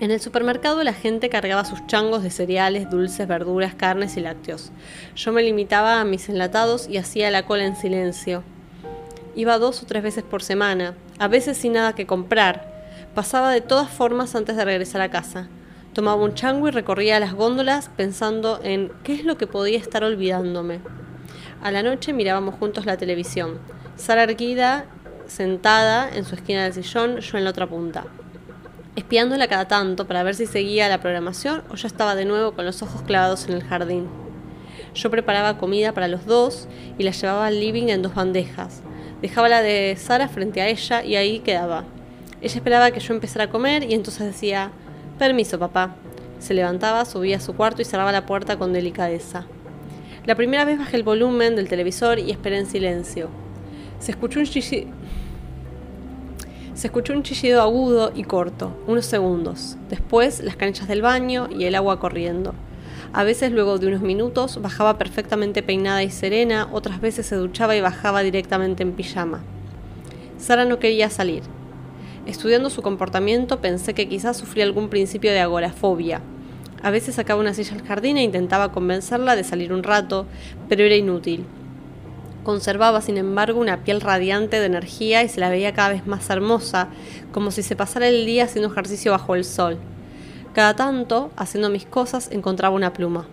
En 0.00 0.10
el 0.10 0.20
supermercado 0.20 0.82
la 0.82 0.92
gente 0.92 1.28
cargaba 1.28 1.64
sus 1.64 1.86
changos 1.86 2.22
de 2.22 2.30
cereales, 2.30 2.90
dulces, 2.90 3.28
verduras, 3.28 3.74
carnes 3.74 4.16
y 4.16 4.20
lácteos. 4.20 4.72
Yo 5.14 5.32
me 5.32 5.42
limitaba 5.42 6.00
a 6.00 6.04
mis 6.04 6.28
enlatados 6.28 6.88
y 6.88 6.98
hacía 6.98 7.30
la 7.30 7.46
cola 7.46 7.64
en 7.64 7.76
silencio. 7.76 8.42
Iba 9.36 9.58
dos 9.58 9.82
o 9.82 9.86
tres 9.86 10.02
veces 10.02 10.24
por 10.24 10.42
semana, 10.42 10.94
a 11.18 11.28
veces 11.28 11.56
sin 11.56 11.72
nada 11.74 11.94
que 11.94 12.06
comprar, 12.06 12.74
Pasaba 13.14 13.52
de 13.52 13.60
todas 13.60 13.88
formas 13.90 14.34
antes 14.34 14.56
de 14.56 14.64
regresar 14.64 15.00
a 15.00 15.08
casa. 15.08 15.46
Tomaba 15.92 16.20
un 16.20 16.34
chango 16.34 16.66
y 16.66 16.72
recorría 16.72 17.20
las 17.20 17.32
góndolas 17.32 17.88
pensando 17.96 18.58
en 18.64 18.90
qué 19.04 19.14
es 19.14 19.24
lo 19.24 19.38
que 19.38 19.46
podía 19.46 19.78
estar 19.78 20.02
olvidándome. 20.02 20.80
A 21.62 21.70
la 21.70 21.84
noche 21.84 22.12
mirábamos 22.12 22.56
juntos 22.56 22.86
la 22.86 22.96
televisión. 22.96 23.60
Sara 23.94 24.24
erguida, 24.24 24.86
sentada 25.28 26.10
en 26.12 26.24
su 26.24 26.34
esquina 26.34 26.64
del 26.64 26.72
sillón, 26.72 27.18
yo 27.18 27.38
en 27.38 27.44
la 27.44 27.50
otra 27.50 27.68
punta. 27.68 28.04
Espiándola 28.96 29.48
cada 29.48 29.66
tanto 29.66 30.06
para 30.06 30.22
ver 30.22 30.36
si 30.36 30.46
seguía 30.46 30.88
la 30.88 31.00
programación 31.00 31.64
o 31.68 31.74
ya 31.74 31.88
estaba 31.88 32.14
de 32.14 32.24
nuevo 32.24 32.52
con 32.52 32.64
los 32.64 32.80
ojos 32.80 33.02
clavados 33.02 33.48
en 33.48 33.54
el 33.54 33.64
jardín. 33.64 34.06
Yo 34.94 35.10
preparaba 35.10 35.58
comida 35.58 35.92
para 35.92 36.06
los 36.06 36.26
dos 36.26 36.68
y 36.96 37.02
la 37.02 37.10
llevaba 37.10 37.48
al 37.48 37.58
living 37.58 37.88
en 37.88 38.02
dos 38.02 38.14
bandejas. 38.14 38.82
Dejaba 39.20 39.48
la 39.48 39.62
de 39.62 39.96
Sara 39.98 40.28
frente 40.28 40.60
a 40.60 40.68
ella 40.68 41.02
y 41.02 41.16
ahí 41.16 41.40
quedaba. 41.40 41.84
Ella 42.40 42.54
esperaba 42.54 42.92
que 42.92 43.00
yo 43.00 43.14
empezara 43.14 43.46
a 43.46 43.50
comer 43.50 43.82
y 43.82 43.94
entonces 43.94 44.26
decía, 44.26 44.70
permiso 45.18 45.58
papá. 45.58 45.96
Se 46.38 46.54
levantaba, 46.54 47.04
subía 47.04 47.38
a 47.38 47.40
su 47.40 47.56
cuarto 47.56 47.82
y 47.82 47.84
cerraba 47.84 48.12
la 48.12 48.26
puerta 48.26 48.58
con 48.58 48.72
delicadeza. 48.72 49.46
La 50.24 50.36
primera 50.36 50.64
vez 50.64 50.78
bajé 50.78 50.96
el 50.96 51.02
volumen 51.02 51.56
del 51.56 51.68
televisor 51.68 52.20
y 52.20 52.30
esperé 52.30 52.58
en 52.58 52.66
silencio. 52.66 53.28
Se 53.98 54.12
escuchó 54.12 54.38
un. 54.38 54.46
Se 56.74 56.88
escuchó 56.88 57.12
un 57.12 57.22
chillido 57.22 57.62
agudo 57.62 58.10
y 58.16 58.24
corto, 58.24 58.76
unos 58.88 59.06
segundos. 59.06 59.76
Después 59.88 60.40
las 60.40 60.56
canchas 60.56 60.88
del 60.88 61.02
baño 61.02 61.48
y 61.48 61.66
el 61.66 61.76
agua 61.76 62.00
corriendo. 62.00 62.52
A 63.12 63.22
veces 63.22 63.52
luego 63.52 63.78
de 63.78 63.86
unos 63.86 64.02
minutos 64.02 64.60
bajaba 64.60 64.98
perfectamente 64.98 65.62
peinada 65.62 66.02
y 66.02 66.10
serena, 66.10 66.68
otras 66.72 67.00
veces 67.00 67.26
se 67.26 67.36
duchaba 67.36 67.76
y 67.76 67.80
bajaba 67.80 68.24
directamente 68.24 68.82
en 68.82 68.90
pijama. 68.90 69.40
Sara 70.36 70.64
no 70.64 70.80
quería 70.80 71.10
salir. 71.10 71.44
Estudiando 72.26 72.70
su 72.70 72.82
comportamiento 72.82 73.60
pensé 73.60 73.94
que 73.94 74.08
quizás 74.08 74.36
sufría 74.36 74.64
algún 74.64 74.88
principio 74.88 75.30
de 75.30 75.38
agorafobia. 75.38 76.22
A 76.82 76.90
veces 76.90 77.14
sacaba 77.14 77.40
una 77.40 77.54
silla 77.54 77.76
al 77.76 77.86
jardín 77.86 78.16
e 78.16 78.24
intentaba 78.24 78.72
convencerla 78.72 79.36
de 79.36 79.44
salir 79.44 79.72
un 79.72 79.84
rato, 79.84 80.26
pero 80.68 80.82
era 80.82 80.96
inútil. 80.96 81.46
Conservaba, 82.44 83.00
sin 83.00 83.16
embargo, 83.16 83.58
una 83.58 83.84
piel 83.84 84.02
radiante 84.02 84.60
de 84.60 84.66
energía 84.66 85.22
y 85.22 85.30
se 85.30 85.40
la 85.40 85.48
veía 85.48 85.72
cada 85.72 85.88
vez 85.88 86.06
más 86.06 86.28
hermosa, 86.28 86.88
como 87.32 87.50
si 87.50 87.62
se 87.62 87.74
pasara 87.74 88.06
el 88.06 88.26
día 88.26 88.44
haciendo 88.44 88.70
ejercicio 88.70 89.12
bajo 89.12 89.34
el 89.34 89.46
sol. 89.46 89.78
Cada 90.52 90.76
tanto, 90.76 91.30
haciendo 91.36 91.70
mis 91.70 91.86
cosas, 91.86 92.30
encontraba 92.30 92.76
una 92.76 92.92
pluma. 92.92 93.26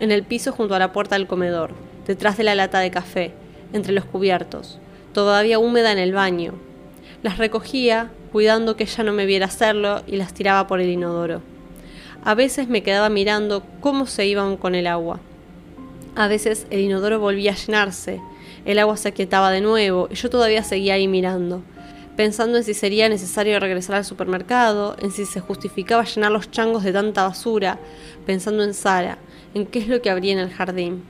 En 0.00 0.10
el 0.10 0.24
piso 0.24 0.52
junto 0.52 0.74
a 0.74 0.78
la 0.78 0.92
puerta 0.92 1.16
del 1.16 1.26
comedor, 1.26 1.72
detrás 2.06 2.38
de 2.38 2.44
la 2.44 2.54
lata 2.54 2.80
de 2.80 2.90
café, 2.90 3.34
entre 3.74 3.92
los 3.92 4.06
cubiertos, 4.06 4.78
todavía 5.12 5.58
húmeda 5.58 5.92
en 5.92 5.98
el 5.98 6.14
baño. 6.14 6.54
Las 7.22 7.36
recogía, 7.36 8.10
cuidando 8.32 8.74
que 8.74 8.84
ella 8.84 9.04
no 9.04 9.12
me 9.12 9.26
viera 9.26 9.46
hacerlo 9.46 10.02
y 10.06 10.16
las 10.16 10.32
tiraba 10.32 10.66
por 10.66 10.80
el 10.80 10.88
inodoro. 10.88 11.42
A 12.24 12.34
veces 12.34 12.68
me 12.68 12.82
quedaba 12.82 13.10
mirando 13.10 13.62
cómo 13.80 14.06
se 14.06 14.26
iban 14.26 14.56
con 14.56 14.74
el 14.74 14.86
agua. 14.86 15.20
A 16.14 16.26
veces 16.26 16.66
el 16.70 16.80
inodoro 16.80 17.20
volvía 17.20 17.52
a 17.52 17.56
llenarse, 17.56 18.20
el 18.66 18.78
agua 18.78 18.96
se 18.96 19.08
aquietaba 19.08 19.50
de 19.50 19.60
nuevo 19.60 20.08
y 20.10 20.16
yo 20.16 20.28
todavía 20.28 20.62
seguía 20.62 20.94
ahí 20.94 21.08
mirando, 21.08 21.62
pensando 22.16 22.58
en 22.58 22.64
si 22.64 22.74
sería 22.74 23.08
necesario 23.08 23.58
regresar 23.60 23.96
al 23.96 24.04
supermercado, 24.04 24.96
en 25.00 25.12
si 25.12 25.24
se 25.24 25.40
justificaba 25.40 26.04
llenar 26.04 26.32
los 26.32 26.50
changos 26.50 26.82
de 26.82 26.92
tanta 26.92 27.22
basura, 27.22 27.78
pensando 28.26 28.64
en 28.64 28.74
Sara, 28.74 29.18
en 29.54 29.66
qué 29.66 29.78
es 29.78 29.88
lo 29.88 30.02
que 30.02 30.10
habría 30.10 30.32
en 30.32 30.40
el 30.40 30.52
jardín. 30.52 31.04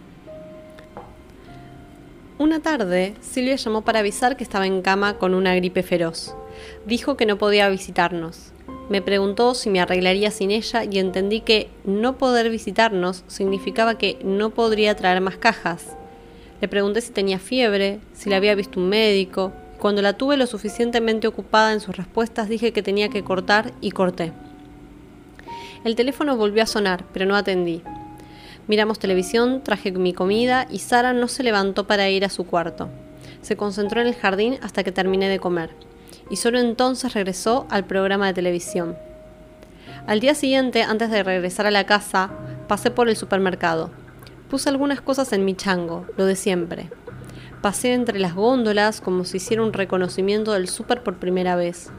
Una 2.38 2.60
tarde, 2.60 3.14
Silvia 3.22 3.56
llamó 3.56 3.80
para 3.80 4.00
avisar 4.00 4.36
que 4.36 4.44
estaba 4.44 4.66
en 4.66 4.82
cama 4.82 5.16
con 5.16 5.32
una 5.32 5.54
gripe 5.54 5.82
feroz. 5.82 6.36
Dijo 6.84 7.16
que 7.16 7.24
no 7.24 7.38
podía 7.38 7.70
visitarnos. 7.70 8.52
Me 8.90 9.00
preguntó 9.00 9.54
si 9.54 9.70
me 9.70 9.80
arreglaría 9.80 10.30
sin 10.30 10.50
ella 10.50 10.84
y 10.84 10.98
entendí 10.98 11.40
que 11.40 11.70
no 11.84 12.18
poder 12.18 12.50
visitarnos 12.50 13.24
significaba 13.26 13.96
que 13.96 14.18
no 14.22 14.50
podría 14.50 14.94
traer 14.94 15.22
más 15.22 15.38
cajas. 15.38 15.96
Le 16.60 16.68
pregunté 16.68 17.00
si 17.00 17.12
tenía 17.12 17.38
fiebre, 17.38 18.00
si 18.12 18.30
le 18.30 18.36
había 18.36 18.54
visto 18.54 18.80
un 18.80 18.88
médico. 18.88 19.52
Cuando 19.78 20.00
la 20.00 20.14
tuve 20.14 20.36
lo 20.36 20.46
suficientemente 20.46 21.26
ocupada 21.26 21.72
en 21.72 21.80
sus 21.80 21.96
respuestas 21.96 22.48
dije 22.48 22.72
que 22.72 22.82
tenía 22.82 23.08
que 23.08 23.22
cortar 23.22 23.72
y 23.80 23.90
corté. 23.90 24.32
El 25.84 25.94
teléfono 25.94 26.36
volvió 26.36 26.62
a 26.62 26.66
sonar, 26.66 27.04
pero 27.12 27.26
no 27.26 27.36
atendí. 27.36 27.82
Miramos 28.66 28.98
televisión, 28.98 29.62
traje 29.62 29.92
mi 29.92 30.12
comida 30.12 30.66
y 30.70 30.80
Sara 30.80 31.12
no 31.12 31.28
se 31.28 31.44
levantó 31.44 31.86
para 31.86 32.08
ir 32.08 32.24
a 32.24 32.30
su 32.30 32.44
cuarto. 32.46 32.88
Se 33.42 33.56
concentró 33.56 34.00
en 34.00 34.08
el 34.08 34.14
jardín 34.14 34.58
hasta 34.62 34.82
que 34.82 34.90
terminé 34.90 35.28
de 35.28 35.38
comer, 35.38 35.70
y 36.30 36.36
solo 36.36 36.58
entonces 36.58 37.14
regresó 37.14 37.66
al 37.70 37.84
programa 37.84 38.26
de 38.26 38.34
televisión. 38.34 38.96
Al 40.08 40.18
día 40.18 40.34
siguiente, 40.34 40.82
antes 40.82 41.10
de 41.10 41.22
regresar 41.22 41.66
a 41.66 41.70
la 41.70 41.86
casa, 41.86 42.30
pasé 42.66 42.90
por 42.90 43.08
el 43.08 43.16
supermercado. 43.16 43.90
Puse 44.50 44.68
algunas 44.68 45.00
cosas 45.00 45.32
en 45.32 45.44
mi 45.44 45.54
chango, 45.54 46.06
lo 46.16 46.24
de 46.24 46.36
siempre. 46.36 46.90
Pasé 47.62 47.94
entre 47.94 48.20
las 48.20 48.34
góndolas 48.34 49.00
como 49.00 49.24
si 49.24 49.38
hiciera 49.38 49.62
un 49.62 49.72
reconocimiento 49.72 50.52
del 50.52 50.68
súper 50.68 51.02
por 51.02 51.16
primera 51.16 51.56
vez. 51.56 51.90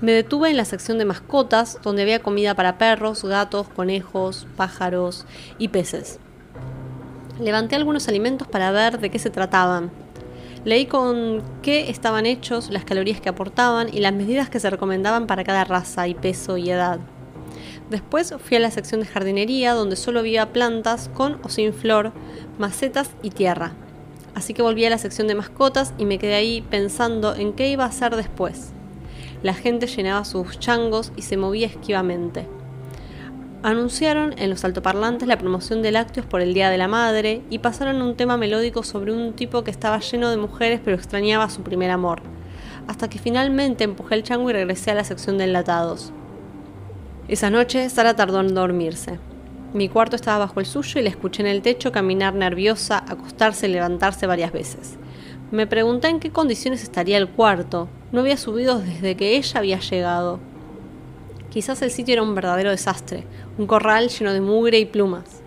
Me 0.00 0.10
detuve 0.10 0.50
en 0.50 0.56
la 0.56 0.64
sección 0.64 0.98
de 0.98 1.04
mascotas, 1.04 1.78
donde 1.82 2.02
había 2.02 2.18
comida 2.18 2.54
para 2.54 2.78
perros, 2.78 3.22
gatos, 3.22 3.68
conejos, 3.68 4.48
pájaros 4.56 5.24
y 5.56 5.68
peces. 5.68 6.18
Levanté 7.38 7.76
algunos 7.76 8.08
alimentos 8.08 8.48
para 8.48 8.72
ver 8.72 8.98
de 8.98 9.10
qué 9.10 9.20
se 9.20 9.30
trataban. 9.30 9.92
Leí 10.64 10.86
con 10.86 11.42
qué 11.62 11.90
estaban 11.90 12.26
hechos, 12.26 12.70
las 12.70 12.84
calorías 12.84 13.20
que 13.20 13.28
aportaban 13.28 13.88
y 13.92 14.00
las 14.00 14.14
medidas 14.14 14.50
que 14.50 14.58
se 14.58 14.70
recomendaban 14.70 15.28
para 15.28 15.44
cada 15.44 15.62
raza 15.62 16.08
y 16.08 16.14
peso 16.14 16.56
y 16.56 16.70
edad. 16.70 16.98
Después 17.90 18.34
fui 18.38 18.56
a 18.56 18.60
la 18.60 18.70
sección 18.70 19.00
de 19.00 19.06
jardinería 19.06 19.74
donde 19.74 19.96
solo 19.96 20.20
había 20.20 20.52
plantas 20.52 21.10
con 21.12 21.38
o 21.42 21.48
sin 21.48 21.74
flor, 21.74 22.12
macetas 22.58 23.10
y 23.22 23.30
tierra. 23.30 23.72
Así 24.34 24.54
que 24.54 24.62
volví 24.62 24.84
a 24.84 24.90
la 24.90 24.98
sección 24.98 25.28
de 25.28 25.34
mascotas 25.34 25.92
y 25.98 26.06
me 26.06 26.18
quedé 26.18 26.34
ahí 26.34 26.62
pensando 26.62 27.34
en 27.34 27.52
qué 27.52 27.68
iba 27.68 27.84
a 27.84 27.88
hacer 27.88 28.16
después. 28.16 28.72
La 29.42 29.54
gente 29.54 29.86
llenaba 29.86 30.24
sus 30.24 30.58
changos 30.58 31.12
y 31.16 31.22
se 31.22 31.36
movía 31.36 31.66
esquivamente. 31.66 32.46
Anunciaron 33.62 34.34
en 34.38 34.50
los 34.50 34.64
altoparlantes 34.64 35.28
la 35.28 35.38
promoción 35.38 35.82
de 35.82 35.92
lácteos 35.92 36.26
por 36.26 36.40
el 36.40 36.52
Día 36.52 36.70
de 36.70 36.78
la 36.78 36.88
Madre 36.88 37.42
y 37.48 37.58
pasaron 37.58 38.02
un 38.02 38.16
tema 38.16 38.36
melódico 38.36 38.82
sobre 38.82 39.12
un 39.12 39.34
tipo 39.34 39.62
que 39.62 39.70
estaba 39.70 40.00
lleno 40.00 40.30
de 40.30 40.36
mujeres 40.36 40.80
pero 40.84 40.96
extrañaba 40.96 41.48
su 41.48 41.62
primer 41.62 41.90
amor. 41.90 42.22
Hasta 42.88 43.08
que 43.08 43.18
finalmente 43.18 43.84
empujé 43.84 44.16
el 44.16 44.22
chango 44.22 44.50
y 44.50 44.52
regresé 44.54 44.90
a 44.90 44.94
la 44.94 45.04
sección 45.04 45.38
de 45.38 45.44
enlatados. 45.44 46.12
Esa 47.26 47.48
noche 47.48 47.88
Sara 47.88 48.14
tardó 48.14 48.40
en 48.40 48.54
dormirse. 48.54 49.18
Mi 49.72 49.88
cuarto 49.88 50.14
estaba 50.14 50.44
bajo 50.44 50.60
el 50.60 50.66
suyo 50.66 51.00
y 51.00 51.04
la 51.04 51.08
escuché 51.08 51.40
en 51.40 51.48
el 51.48 51.62
techo 51.62 51.90
caminar 51.90 52.34
nerviosa, 52.34 53.02
acostarse 53.08 53.66
y 53.66 53.72
levantarse 53.72 54.26
varias 54.26 54.52
veces. 54.52 54.98
Me 55.50 55.66
pregunté 55.66 56.08
en 56.08 56.20
qué 56.20 56.30
condiciones 56.30 56.82
estaría 56.82 57.16
el 57.16 57.30
cuarto. 57.30 57.88
No 58.12 58.20
había 58.20 58.36
subido 58.36 58.78
desde 58.78 59.16
que 59.16 59.38
ella 59.38 59.58
había 59.58 59.80
llegado. 59.80 60.38
Quizás 61.48 61.80
el 61.80 61.90
sitio 61.90 62.12
era 62.12 62.22
un 62.22 62.34
verdadero 62.34 62.70
desastre, 62.70 63.24
un 63.56 63.66
corral 63.66 64.10
lleno 64.10 64.34
de 64.34 64.42
mugre 64.42 64.78
y 64.78 64.84
plumas. 64.84 65.40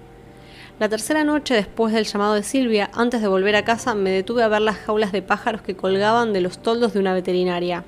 La 0.79 0.89
tercera 0.89 1.23
noche 1.23 1.53
después 1.53 1.93
del 1.93 2.05
llamado 2.05 2.33
de 2.33 2.43
Silvia, 2.43 2.89
antes 2.95 3.21
de 3.21 3.27
volver 3.27 3.55
a 3.55 3.65
casa, 3.65 3.93
me 3.93 4.09
detuve 4.09 4.41
a 4.41 4.47
ver 4.47 4.61
las 4.61 4.77
jaulas 4.77 5.11
de 5.11 5.21
pájaros 5.21 5.61
que 5.61 5.75
colgaban 5.75 6.33
de 6.33 6.41
los 6.41 6.57
toldos 6.57 6.93
de 6.93 6.99
una 6.99 7.13
veterinaria. 7.13 7.83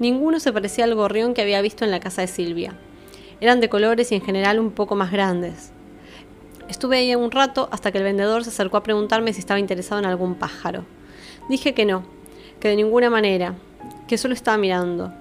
Ninguno 0.00 0.40
se 0.40 0.50
parecía 0.50 0.84
al 0.84 0.94
gorrión 0.94 1.34
que 1.34 1.42
había 1.42 1.60
visto 1.60 1.84
en 1.84 1.90
la 1.90 2.00
casa 2.00 2.22
de 2.22 2.26
Silvia. 2.26 2.72
Eran 3.42 3.60
de 3.60 3.68
colores 3.68 4.10
y 4.10 4.14
en 4.14 4.22
general 4.22 4.58
un 4.58 4.70
poco 4.70 4.96
más 4.96 5.12
grandes. 5.12 5.72
Estuve 6.70 6.96
ahí 6.96 7.14
un 7.14 7.30
rato 7.30 7.68
hasta 7.70 7.92
que 7.92 7.98
el 7.98 8.04
vendedor 8.04 8.42
se 8.42 8.48
acercó 8.48 8.78
a 8.78 8.82
preguntarme 8.82 9.34
si 9.34 9.40
estaba 9.40 9.60
interesado 9.60 10.00
en 10.00 10.06
algún 10.06 10.36
pájaro. 10.36 10.86
Dije 11.50 11.74
que 11.74 11.84
no, 11.84 12.02
que 12.60 12.68
de 12.68 12.76
ninguna 12.76 13.10
manera, 13.10 13.56
que 14.08 14.16
solo 14.16 14.32
estaba 14.32 14.56
mirando. 14.56 15.12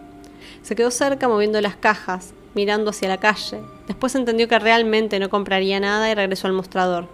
Se 0.61 0.77
quedó 0.77 0.91
cerca 0.91 1.27
moviendo 1.27 1.59
las 1.59 1.75
cajas, 1.75 2.33
mirando 2.55 2.91
hacia 2.91 3.09
la 3.09 3.17
calle. 3.17 3.59
Después 3.85 4.15
entendió 4.15 4.47
que 4.47 4.59
realmente 4.59 5.19
no 5.19 5.29
compraría 5.29 5.81
nada 5.81 6.09
y 6.09 6.15
regresó 6.15 6.47
al 6.47 6.53
mostrador. 6.53 7.09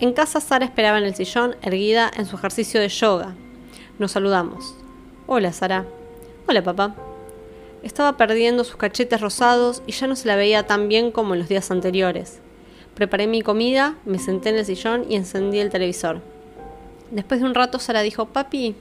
En 0.00 0.12
casa 0.12 0.42
Sara 0.42 0.66
esperaba 0.66 0.98
en 0.98 1.04
el 1.04 1.14
sillón, 1.14 1.56
erguida 1.62 2.10
en 2.14 2.26
su 2.26 2.36
ejercicio 2.36 2.78
de 2.78 2.90
yoga. 2.90 3.34
Nos 3.98 4.12
saludamos. 4.12 4.74
Hola, 5.26 5.54
Sara. 5.54 5.86
Hola, 6.48 6.62
papá. 6.62 6.94
Estaba 7.82 8.16
perdiendo 8.16 8.62
sus 8.62 8.76
cachetes 8.76 9.20
rosados 9.20 9.82
y 9.84 9.90
ya 9.90 10.06
no 10.06 10.14
se 10.14 10.28
la 10.28 10.36
veía 10.36 10.64
tan 10.64 10.86
bien 10.88 11.10
como 11.10 11.34
en 11.34 11.40
los 11.40 11.48
días 11.48 11.72
anteriores. 11.72 12.38
Preparé 12.94 13.26
mi 13.26 13.42
comida, 13.42 13.96
me 14.04 14.20
senté 14.20 14.50
en 14.50 14.54
el 14.58 14.64
sillón 14.64 15.06
y 15.08 15.16
encendí 15.16 15.58
el 15.58 15.70
televisor. 15.70 16.20
Después 17.10 17.40
de 17.40 17.46
un 17.46 17.54
rato 17.56 17.80
Sara 17.80 18.02
dijo, 18.02 18.26
papi, 18.26 18.76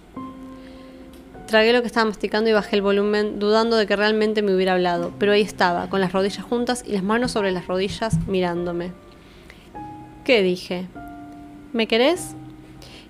tragué 1.48 1.74
lo 1.74 1.82
que 1.82 1.88
estaba 1.88 2.06
masticando 2.06 2.52
y 2.52 2.54
bajé 2.54 2.76
el 2.76 2.84
volumen, 2.84 3.40
dudando 3.40 3.78
de 3.78 3.88
que 3.88 3.96
realmente 3.96 4.44
me 4.44 4.54
hubiera 4.54 4.74
hablado, 4.74 5.12
pero 5.18 5.32
ahí 5.32 5.42
estaba, 5.42 5.90
con 5.90 6.02
las 6.02 6.14
rodillas 6.14 6.46
juntas 6.46 6.84
y 6.86 6.92
las 6.92 7.02
manos 7.02 7.32
sobre 7.32 7.52
las 7.52 7.66
rodillas, 7.66 8.20
mirándome. 8.28 8.92
¿Qué 10.24 10.44
dije? 10.44 10.86
¿Me 11.74 11.88
querés? 11.88 12.36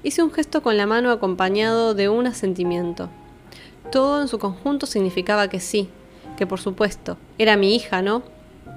Hice 0.01 0.24
un 0.24 0.31
gesto 0.31 0.63
con 0.63 0.77
la 0.77 0.85
mano 0.85 1.12
acompañado 1.12 1.93
de 1.93 2.07
un 2.07 2.25
asentimiento. 2.25 3.09
Todo 3.92 4.22
en 4.22 4.27
su 4.27 4.39
conjunto 4.39 4.86
significaba 4.86 5.48
que 5.48 5.60
sí, 5.60 5.89
que 6.38 6.48
por 6.48 6.60
supuesto, 6.60 7.18
era 7.38 7.58
mi 7.58 7.75
hija, 7.75 8.01
¿no? 8.01 8.24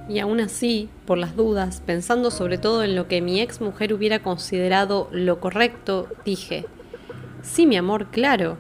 Y 0.09 0.21
aún 0.21 0.41
así, 0.41 0.88
por 1.07 1.19
las 1.19 1.37
dudas, 1.37 1.83
pensando 1.85 2.31
sobre 2.31 2.59
todo 2.59 2.83
en 2.83 2.95
lo 2.95 3.09
que 3.09 3.21
mi 3.21 3.41
ex 3.41 3.61
mujer 3.61 3.93
hubiera 3.93 4.23
considerado 4.23 5.09
lo 5.12 5.41
correcto, 5.41 6.09
dije, 6.25 6.67
sí, 7.43 7.67
mi 7.67 7.77
amor, 7.77 8.07
claro. 8.11 8.59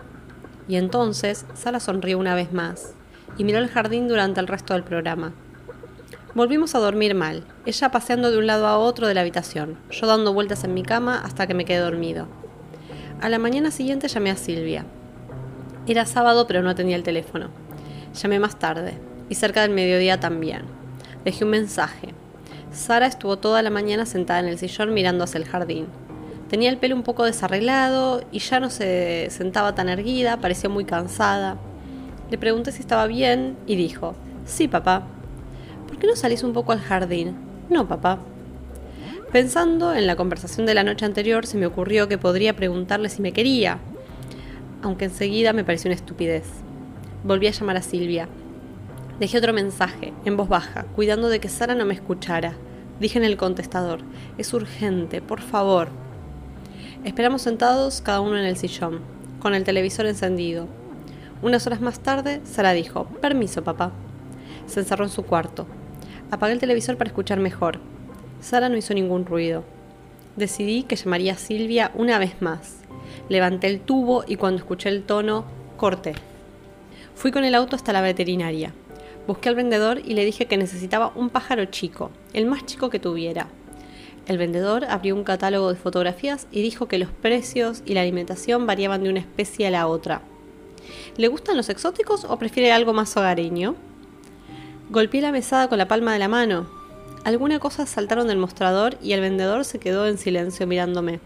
Y 0.68 0.76
entonces 0.76 1.46
Sara 1.54 1.80
sonrió 1.80 2.18
una 2.18 2.34
vez 2.34 2.52
más 2.52 2.94
y 3.38 3.44
miró 3.44 3.58
el 3.58 3.68
jardín 3.68 4.08
durante 4.08 4.40
el 4.40 4.46
resto 4.46 4.74
del 4.74 4.84
programa. 4.84 5.32
Volvimos 6.34 6.74
a 6.74 6.78
dormir 6.78 7.14
mal, 7.14 7.44
ella 7.64 7.90
paseando 7.90 8.30
de 8.30 8.38
un 8.38 8.46
lado 8.46 8.66
a 8.66 8.78
otro 8.78 9.06
de 9.06 9.14
la 9.14 9.22
habitación, 9.22 9.78
yo 9.90 10.06
dando 10.06 10.34
vueltas 10.34 10.64
en 10.64 10.74
mi 10.74 10.82
cama 10.82 11.22
hasta 11.24 11.46
que 11.46 11.54
me 11.54 11.64
quedé 11.64 11.78
dormido. 11.78 12.28
A 13.20 13.28
la 13.28 13.38
mañana 13.38 13.70
siguiente 13.70 14.08
llamé 14.08 14.30
a 14.30 14.36
Silvia. 14.36 14.84
Era 15.90 16.04
sábado 16.04 16.46
pero 16.46 16.62
no 16.62 16.74
tenía 16.74 16.96
el 16.96 17.02
teléfono. 17.02 17.48
Llamé 18.14 18.38
más 18.38 18.58
tarde, 18.58 18.92
y 19.30 19.34
cerca 19.34 19.62
del 19.62 19.70
mediodía 19.70 20.20
también. 20.20 20.64
Dejé 21.24 21.44
un 21.44 21.50
mensaje. 21.50 22.08
Sara 22.70 23.06
estuvo 23.06 23.38
toda 23.38 23.62
la 23.62 23.70
mañana 23.70 24.04
sentada 24.04 24.40
en 24.40 24.48
el 24.48 24.58
sillón 24.58 24.92
mirando 24.92 25.24
hacia 25.24 25.38
el 25.38 25.46
jardín. 25.46 25.86
Tenía 26.50 26.68
el 26.68 26.76
pelo 26.76 26.94
un 26.94 27.04
poco 27.04 27.24
desarreglado 27.24 28.22
y 28.30 28.40
ya 28.40 28.60
no 28.60 28.68
se 28.68 29.28
sentaba 29.30 29.74
tan 29.74 29.88
erguida, 29.88 30.36
parecía 30.36 30.68
muy 30.68 30.84
cansada. 30.84 31.56
Le 32.30 32.36
pregunté 32.36 32.70
si 32.70 32.80
estaba 32.80 33.06
bien 33.06 33.56
y 33.66 33.76
dijo, 33.76 34.14
sí, 34.44 34.68
papá. 34.68 35.04
¿Por 35.86 35.98
qué 35.98 36.06
no 36.06 36.16
salís 36.16 36.42
un 36.42 36.52
poco 36.52 36.72
al 36.72 36.80
jardín? 36.80 37.34
No, 37.70 37.88
papá. 37.88 38.18
Pensando 39.32 39.94
en 39.94 40.06
la 40.06 40.16
conversación 40.16 40.66
de 40.66 40.74
la 40.74 40.84
noche 40.84 41.06
anterior, 41.06 41.46
se 41.46 41.56
me 41.56 41.64
ocurrió 41.64 42.08
que 42.08 42.18
podría 42.18 42.54
preguntarle 42.56 43.08
si 43.08 43.22
me 43.22 43.32
quería, 43.32 43.78
aunque 44.82 45.06
enseguida 45.06 45.52
me 45.52 45.64
pareció 45.64 45.88
una 45.88 45.96
estupidez. 45.96 46.44
Volví 47.24 47.46
a 47.46 47.52
llamar 47.52 47.76
a 47.76 47.82
Silvia, 47.82 48.28
Dejé 49.18 49.38
otro 49.38 49.52
mensaje, 49.52 50.12
en 50.24 50.36
voz 50.36 50.48
baja, 50.48 50.84
cuidando 50.94 51.28
de 51.28 51.40
que 51.40 51.48
Sara 51.48 51.74
no 51.74 51.84
me 51.84 51.94
escuchara. 51.94 52.54
Dije 53.00 53.18
en 53.18 53.24
el 53.24 53.36
contestador, 53.36 53.98
es 54.38 54.54
urgente, 54.54 55.20
por 55.20 55.40
favor. 55.40 55.88
Esperamos 57.02 57.42
sentados 57.42 58.00
cada 58.00 58.20
uno 58.20 58.38
en 58.38 58.44
el 58.44 58.56
sillón, 58.56 59.00
con 59.40 59.56
el 59.56 59.64
televisor 59.64 60.06
encendido. 60.06 60.68
Unas 61.42 61.66
horas 61.66 61.80
más 61.80 61.98
tarde, 61.98 62.40
Sara 62.44 62.70
dijo, 62.74 63.06
permiso, 63.20 63.64
papá. 63.64 63.90
Se 64.66 64.80
encerró 64.80 65.04
en 65.04 65.10
su 65.10 65.24
cuarto. 65.24 65.66
Apagué 66.30 66.52
el 66.52 66.60
televisor 66.60 66.96
para 66.96 67.08
escuchar 67.08 67.40
mejor. 67.40 67.80
Sara 68.40 68.68
no 68.68 68.76
hizo 68.76 68.94
ningún 68.94 69.26
ruido. 69.26 69.64
Decidí 70.38 70.84
que 70.84 70.94
llamaría 70.94 71.32
a 71.32 71.36
Silvia 71.36 71.90
una 71.96 72.16
vez 72.20 72.40
más. 72.40 72.76
Levanté 73.28 73.66
el 73.66 73.80
tubo 73.80 74.22
y 74.24 74.36
cuando 74.36 74.58
escuché 74.58 74.88
el 74.88 75.02
tono, 75.02 75.44
corté. 75.76 76.14
Fui 77.16 77.32
con 77.32 77.42
el 77.42 77.56
auto 77.56 77.74
hasta 77.74 77.92
la 77.92 78.02
veterinaria. 78.02 78.72
Busqué 79.26 79.48
al 79.48 79.56
vendedor 79.56 80.00
y 80.04 80.14
le 80.14 80.24
dije 80.24 80.46
que 80.46 80.56
necesitaba 80.56 81.10
un 81.16 81.28
pájaro 81.28 81.64
chico, 81.64 82.12
el 82.34 82.46
más 82.46 82.64
chico 82.66 82.88
que 82.88 83.00
tuviera. 83.00 83.48
El 84.28 84.38
vendedor 84.38 84.84
abrió 84.84 85.16
un 85.16 85.24
catálogo 85.24 85.70
de 85.70 85.80
fotografías 85.80 86.46
y 86.52 86.62
dijo 86.62 86.86
que 86.86 86.98
los 86.98 87.10
precios 87.10 87.82
y 87.84 87.94
la 87.94 88.02
alimentación 88.02 88.64
variaban 88.64 89.02
de 89.02 89.10
una 89.10 89.18
especie 89.18 89.66
a 89.66 89.72
la 89.72 89.88
otra. 89.88 90.22
¿Le 91.16 91.26
gustan 91.26 91.56
los 91.56 91.68
exóticos 91.68 92.24
o 92.24 92.38
prefiere 92.38 92.70
algo 92.70 92.92
más 92.92 93.16
hogareño? 93.16 93.74
Golpeé 94.88 95.20
la 95.20 95.32
mesada 95.32 95.68
con 95.68 95.78
la 95.78 95.88
palma 95.88 96.12
de 96.12 96.20
la 96.20 96.28
mano. 96.28 96.77
Algunas 97.28 97.58
cosas 97.58 97.90
saltaron 97.90 98.26
del 98.26 98.38
mostrador 98.38 98.96
y 99.02 99.12
el 99.12 99.20
vendedor 99.20 99.66
se 99.66 99.78
quedó 99.78 100.06
en 100.06 100.16
silencio 100.16 100.66
mirándome. 100.66 101.20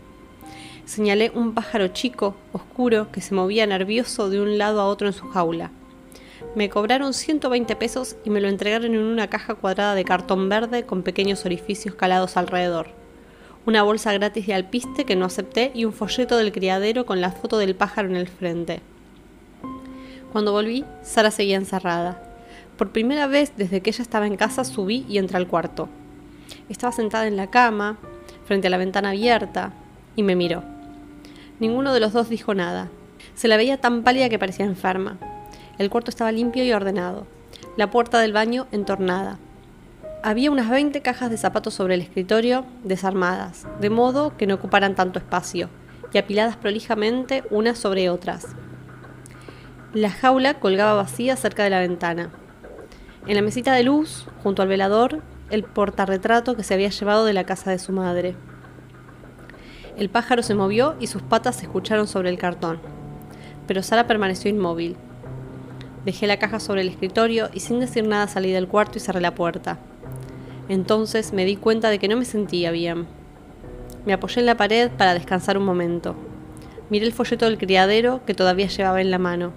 Señalé 0.84 1.30
un 1.32 1.54
pájaro 1.54 1.86
chico, 1.86 2.34
oscuro, 2.52 3.12
que 3.12 3.20
se 3.20 3.36
movía 3.36 3.68
nervioso 3.68 4.28
de 4.28 4.40
un 4.40 4.58
lado 4.58 4.80
a 4.80 4.88
otro 4.88 5.06
en 5.06 5.12
su 5.12 5.28
jaula. 5.28 5.70
Me 6.56 6.68
cobraron 6.68 7.14
120 7.14 7.76
pesos 7.76 8.16
y 8.24 8.30
me 8.30 8.40
lo 8.40 8.48
entregaron 8.48 8.96
en 8.96 9.00
una 9.00 9.28
caja 9.28 9.54
cuadrada 9.54 9.94
de 9.94 10.04
cartón 10.04 10.48
verde 10.48 10.86
con 10.86 11.04
pequeños 11.04 11.44
orificios 11.44 11.94
calados 11.94 12.36
alrededor. 12.36 12.88
Una 13.64 13.84
bolsa 13.84 14.12
gratis 14.12 14.48
de 14.48 14.54
alpiste 14.54 15.04
que 15.04 15.14
no 15.14 15.26
acepté 15.26 15.70
y 15.72 15.84
un 15.84 15.92
folleto 15.92 16.36
del 16.36 16.50
criadero 16.50 17.06
con 17.06 17.20
la 17.20 17.30
foto 17.30 17.58
del 17.58 17.76
pájaro 17.76 18.08
en 18.08 18.16
el 18.16 18.26
frente. 18.26 18.80
Cuando 20.32 20.50
volví, 20.50 20.84
Sara 21.04 21.30
seguía 21.30 21.58
encerrada. 21.58 22.31
Por 22.76 22.90
primera 22.90 23.26
vez 23.26 23.52
desde 23.56 23.80
que 23.80 23.90
ella 23.90 24.02
estaba 24.02 24.26
en 24.26 24.36
casa 24.36 24.64
subí 24.64 25.04
y 25.08 25.18
entré 25.18 25.36
al 25.36 25.46
cuarto. 25.46 25.88
Estaba 26.68 26.92
sentada 26.92 27.26
en 27.26 27.36
la 27.36 27.50
cama, 27.50 27.98
frente 28.44 28.66
a 28.66 28.70
la 28.70 28.78
ventana 28.78 29.10
abierta, 29.10 29.72
y 30.16 30.22
me 30.22 30.36
miró. 30.36 30.62
Ninguno 31.60 31.92
de 31.94 32.00
los 32.00 32.12
dos 32.12 32.28
dijo 32.28 32.54
nada. 32.54 32.88
Se 33.34 33.48
la 33.48 33.56
veía 33.56 33.80
tan 33.80 34.02
pálida 34.02 34.28
que 34.28 34.38
parecía 34.38 34.66
enferma. 34.66 35.18
El 35.78 35.90
cuarto 35.90 36.10
estaba 36.10 36.32
limpio 36.32 36.64
y 36.64 36.72
ordenado. 36.72 37.26
La 37.76 37.90
puerta 37.90 38.20
del 38.20 38.32
baño 38.32 38.66
entornada. 38.72 39.38
Había 40.22 40.50
unas 40.50 40.70
20 40.70 41.00
cajas 41.02 41.30
de 41.30 41.36
zapatos 41.36 41.74
sobre 41.74 41.94
el 41.94 42.00
escritorio, 42.00 42.64
desarmadas, 42.84 43.66
de 43.80 43.90
modo 43.90 44.36
que 44.36 44.46
no 44.46 44.54
ocuparan 44.54 44.94
tanto 44.94 45.18
espacio, 45.18 45.68
y 46.12 46.18
apiladas 46.18 46.56
prolijamente 46.56 47.42
unas 47.50 47.78
sobre 47.78 48.10
otras. 48.10 48.46
La 49.94 50.10
jaula 50.10 50.54
colgaba 50.54 50.94
vacía 50.94 51.36
cerca 51.36 51.64
de 51.64 51.70
la 51.70 51.80
ventana. 51.80 52.30
En 53.26 53.36
la 53.36 53.42
mesita 53.42 53.72
de 53.74 53.84
luz, 53.84 54.26
junto 54.42 54.62
al 54.62 54.68
velador, 54.68 55.22
el 55.50 55.64
portarretrato 55.64 56.56
que 56.56 56.64
se 56.64 56.74
había 56.74 56.88
llevado 56.88 57.24
de 57.24 57.32
la 57.32 57.44
casa 57.44 57.70
de 57.70 57.78
su 57.78 57.92
madre. 57.92 58.34
El 59.96 60.08
pájaro 60.08 60.42
se 60.42 60.54
movió 60.54 60.96
y 60.98 61.06
sus 61.06 61.22
patas 61.22 61.56
se 61.56 61.66
escucharon 61.66 62.08
sobre 62.08 62.30
el 62.30 62.38
cartón, 62.38 62.80
pero 63.66 63.82
Sara 63.82 64.06
permaneció 64.06 64.50
inmóvil, 64.50 64.96
Dejé 66.04 66.26
la 66.26 66.38
caja 66.38 66.58
sobre 66.58 66.80
el 66.80 66.88
escritorio 66.88 67.48
y 67.52 67.60
sin 67.60 67.78
decir 67.78 68.06
nada 68.06 68.26
salí 68.26 68.50
del 68.50 68.66
cuarto 68.66 68.98
y 68.98 69.00
cerré 69.00 69.20
la 69.20 69.36
puerta. 69.36 69.78
Entonces 70.68 71.32
me 71.32 71.44
di 71.44 71.56
cuenta 71.56 71.90
de 71.90 71.98
que 72.00 72.08
no 72.08 72.16
me 72.16 72.24
sentía 72.24 72.72
bien. 72.72 73.06
Me 74.04 74.12
apoyé 74.12 74.40
en 74.40 74.46
la 74.46 74.56
pared 74.56 74.90
para 74.90 75.14
descansar 75.14 75.56
un 75.56 75.64
momento. 75.64 76.16
Miré 76.90 77.06
el 77.06 77.12
folleto 77.12 77.44
del 77.44 77.58
criadero 77.58 78.24
que 78.26 78.34
todavía 78.34 78.66
llevaba 78.66 79.00
en 79.00 79.12
la 79.12 79.18
mano. 79.18 79.52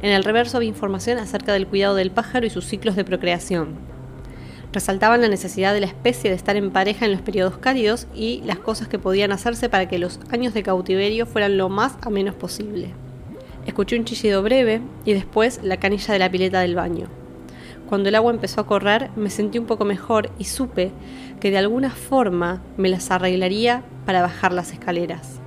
En 0.00 0.12
el 0.12 0.22
reverso 0.22 0.56
había 0.56 0.68
información 0.68 1.18
acerca 1.18 1.52
del 1.52 1.66
cuidado 1.66 1.96
del 1.96 2.12
pájaro 2.12 2.46
y 2.46 2.50
sus 2.50 2.66
ciclos 2.66 2.94
de 2.94 3.04
procreación. 3.04 3.76
Resaltaban 4.72 5.20
la 5.22 5.28
necesidad 5.28 5.74
de 5.74 5.80
la 5.80 5.86
especie 5.86 6.30
de 6.30 6.36
estar 6.36 6.56
en 6.56 6.70
pareja 6.70 7.06
en 7.06 7.12
los 7.12 7.22
periodos 7.22 7.58
cálidos 7.58 8.06
y 8.14 8.42
las 8.44 8.58
cosas 8.58 8.86
que 8.86 8.98
podían 8.98 9.32
hacerse 9.32 9.68
para 9.68 9.88
que 9.88 9.98
los 9.98 10.20
años 10.30 10.54
de 10.54 10.62
cautiverio 10.62 11.26
fueran 11.26 11.56
lo 11.56 11.68
más 11.68 11.96
a 12.02 12.10
menos 12.10 12.34
posible. 12.34 12.90
Escuché 13.66 13.98
un 13.98 14.04
chillido 14.04 14.42
breve 14.42 14.82
y 15.04 15.14
después 15.14 15.60
la 15.62 15.78
canilla 15.78 16.12
de 16.12 16.18
la 16.18 16.30
pileta 16.30 16.60
del 16.60 16.74
baño. 16.74 17.08
Cuando 17.88 18.10
el 18.10 18.14
agua 18.14 18.32
empezó 18.32 18.60
a 18.60 18.66
correr 18.66 19.10
me 19.16 19.30
sentí 19.30 19.58
un 19.58 19.66
poco 19.66 19.84
mejor 19.84 20.30
y 20.38 20.44
supe 20.44 20.92
que 21.40 21.50
de 21.50 21.58
alguna 21.58 21.90
forma 21.90 22.62
me 22.76 22.90
las 22.90 23.10
arreglaría 23.10 23.82
para 24.04 24.22
bajar 24.22 24.52
las 24.52 24.72
escaleras. 24.72 25.37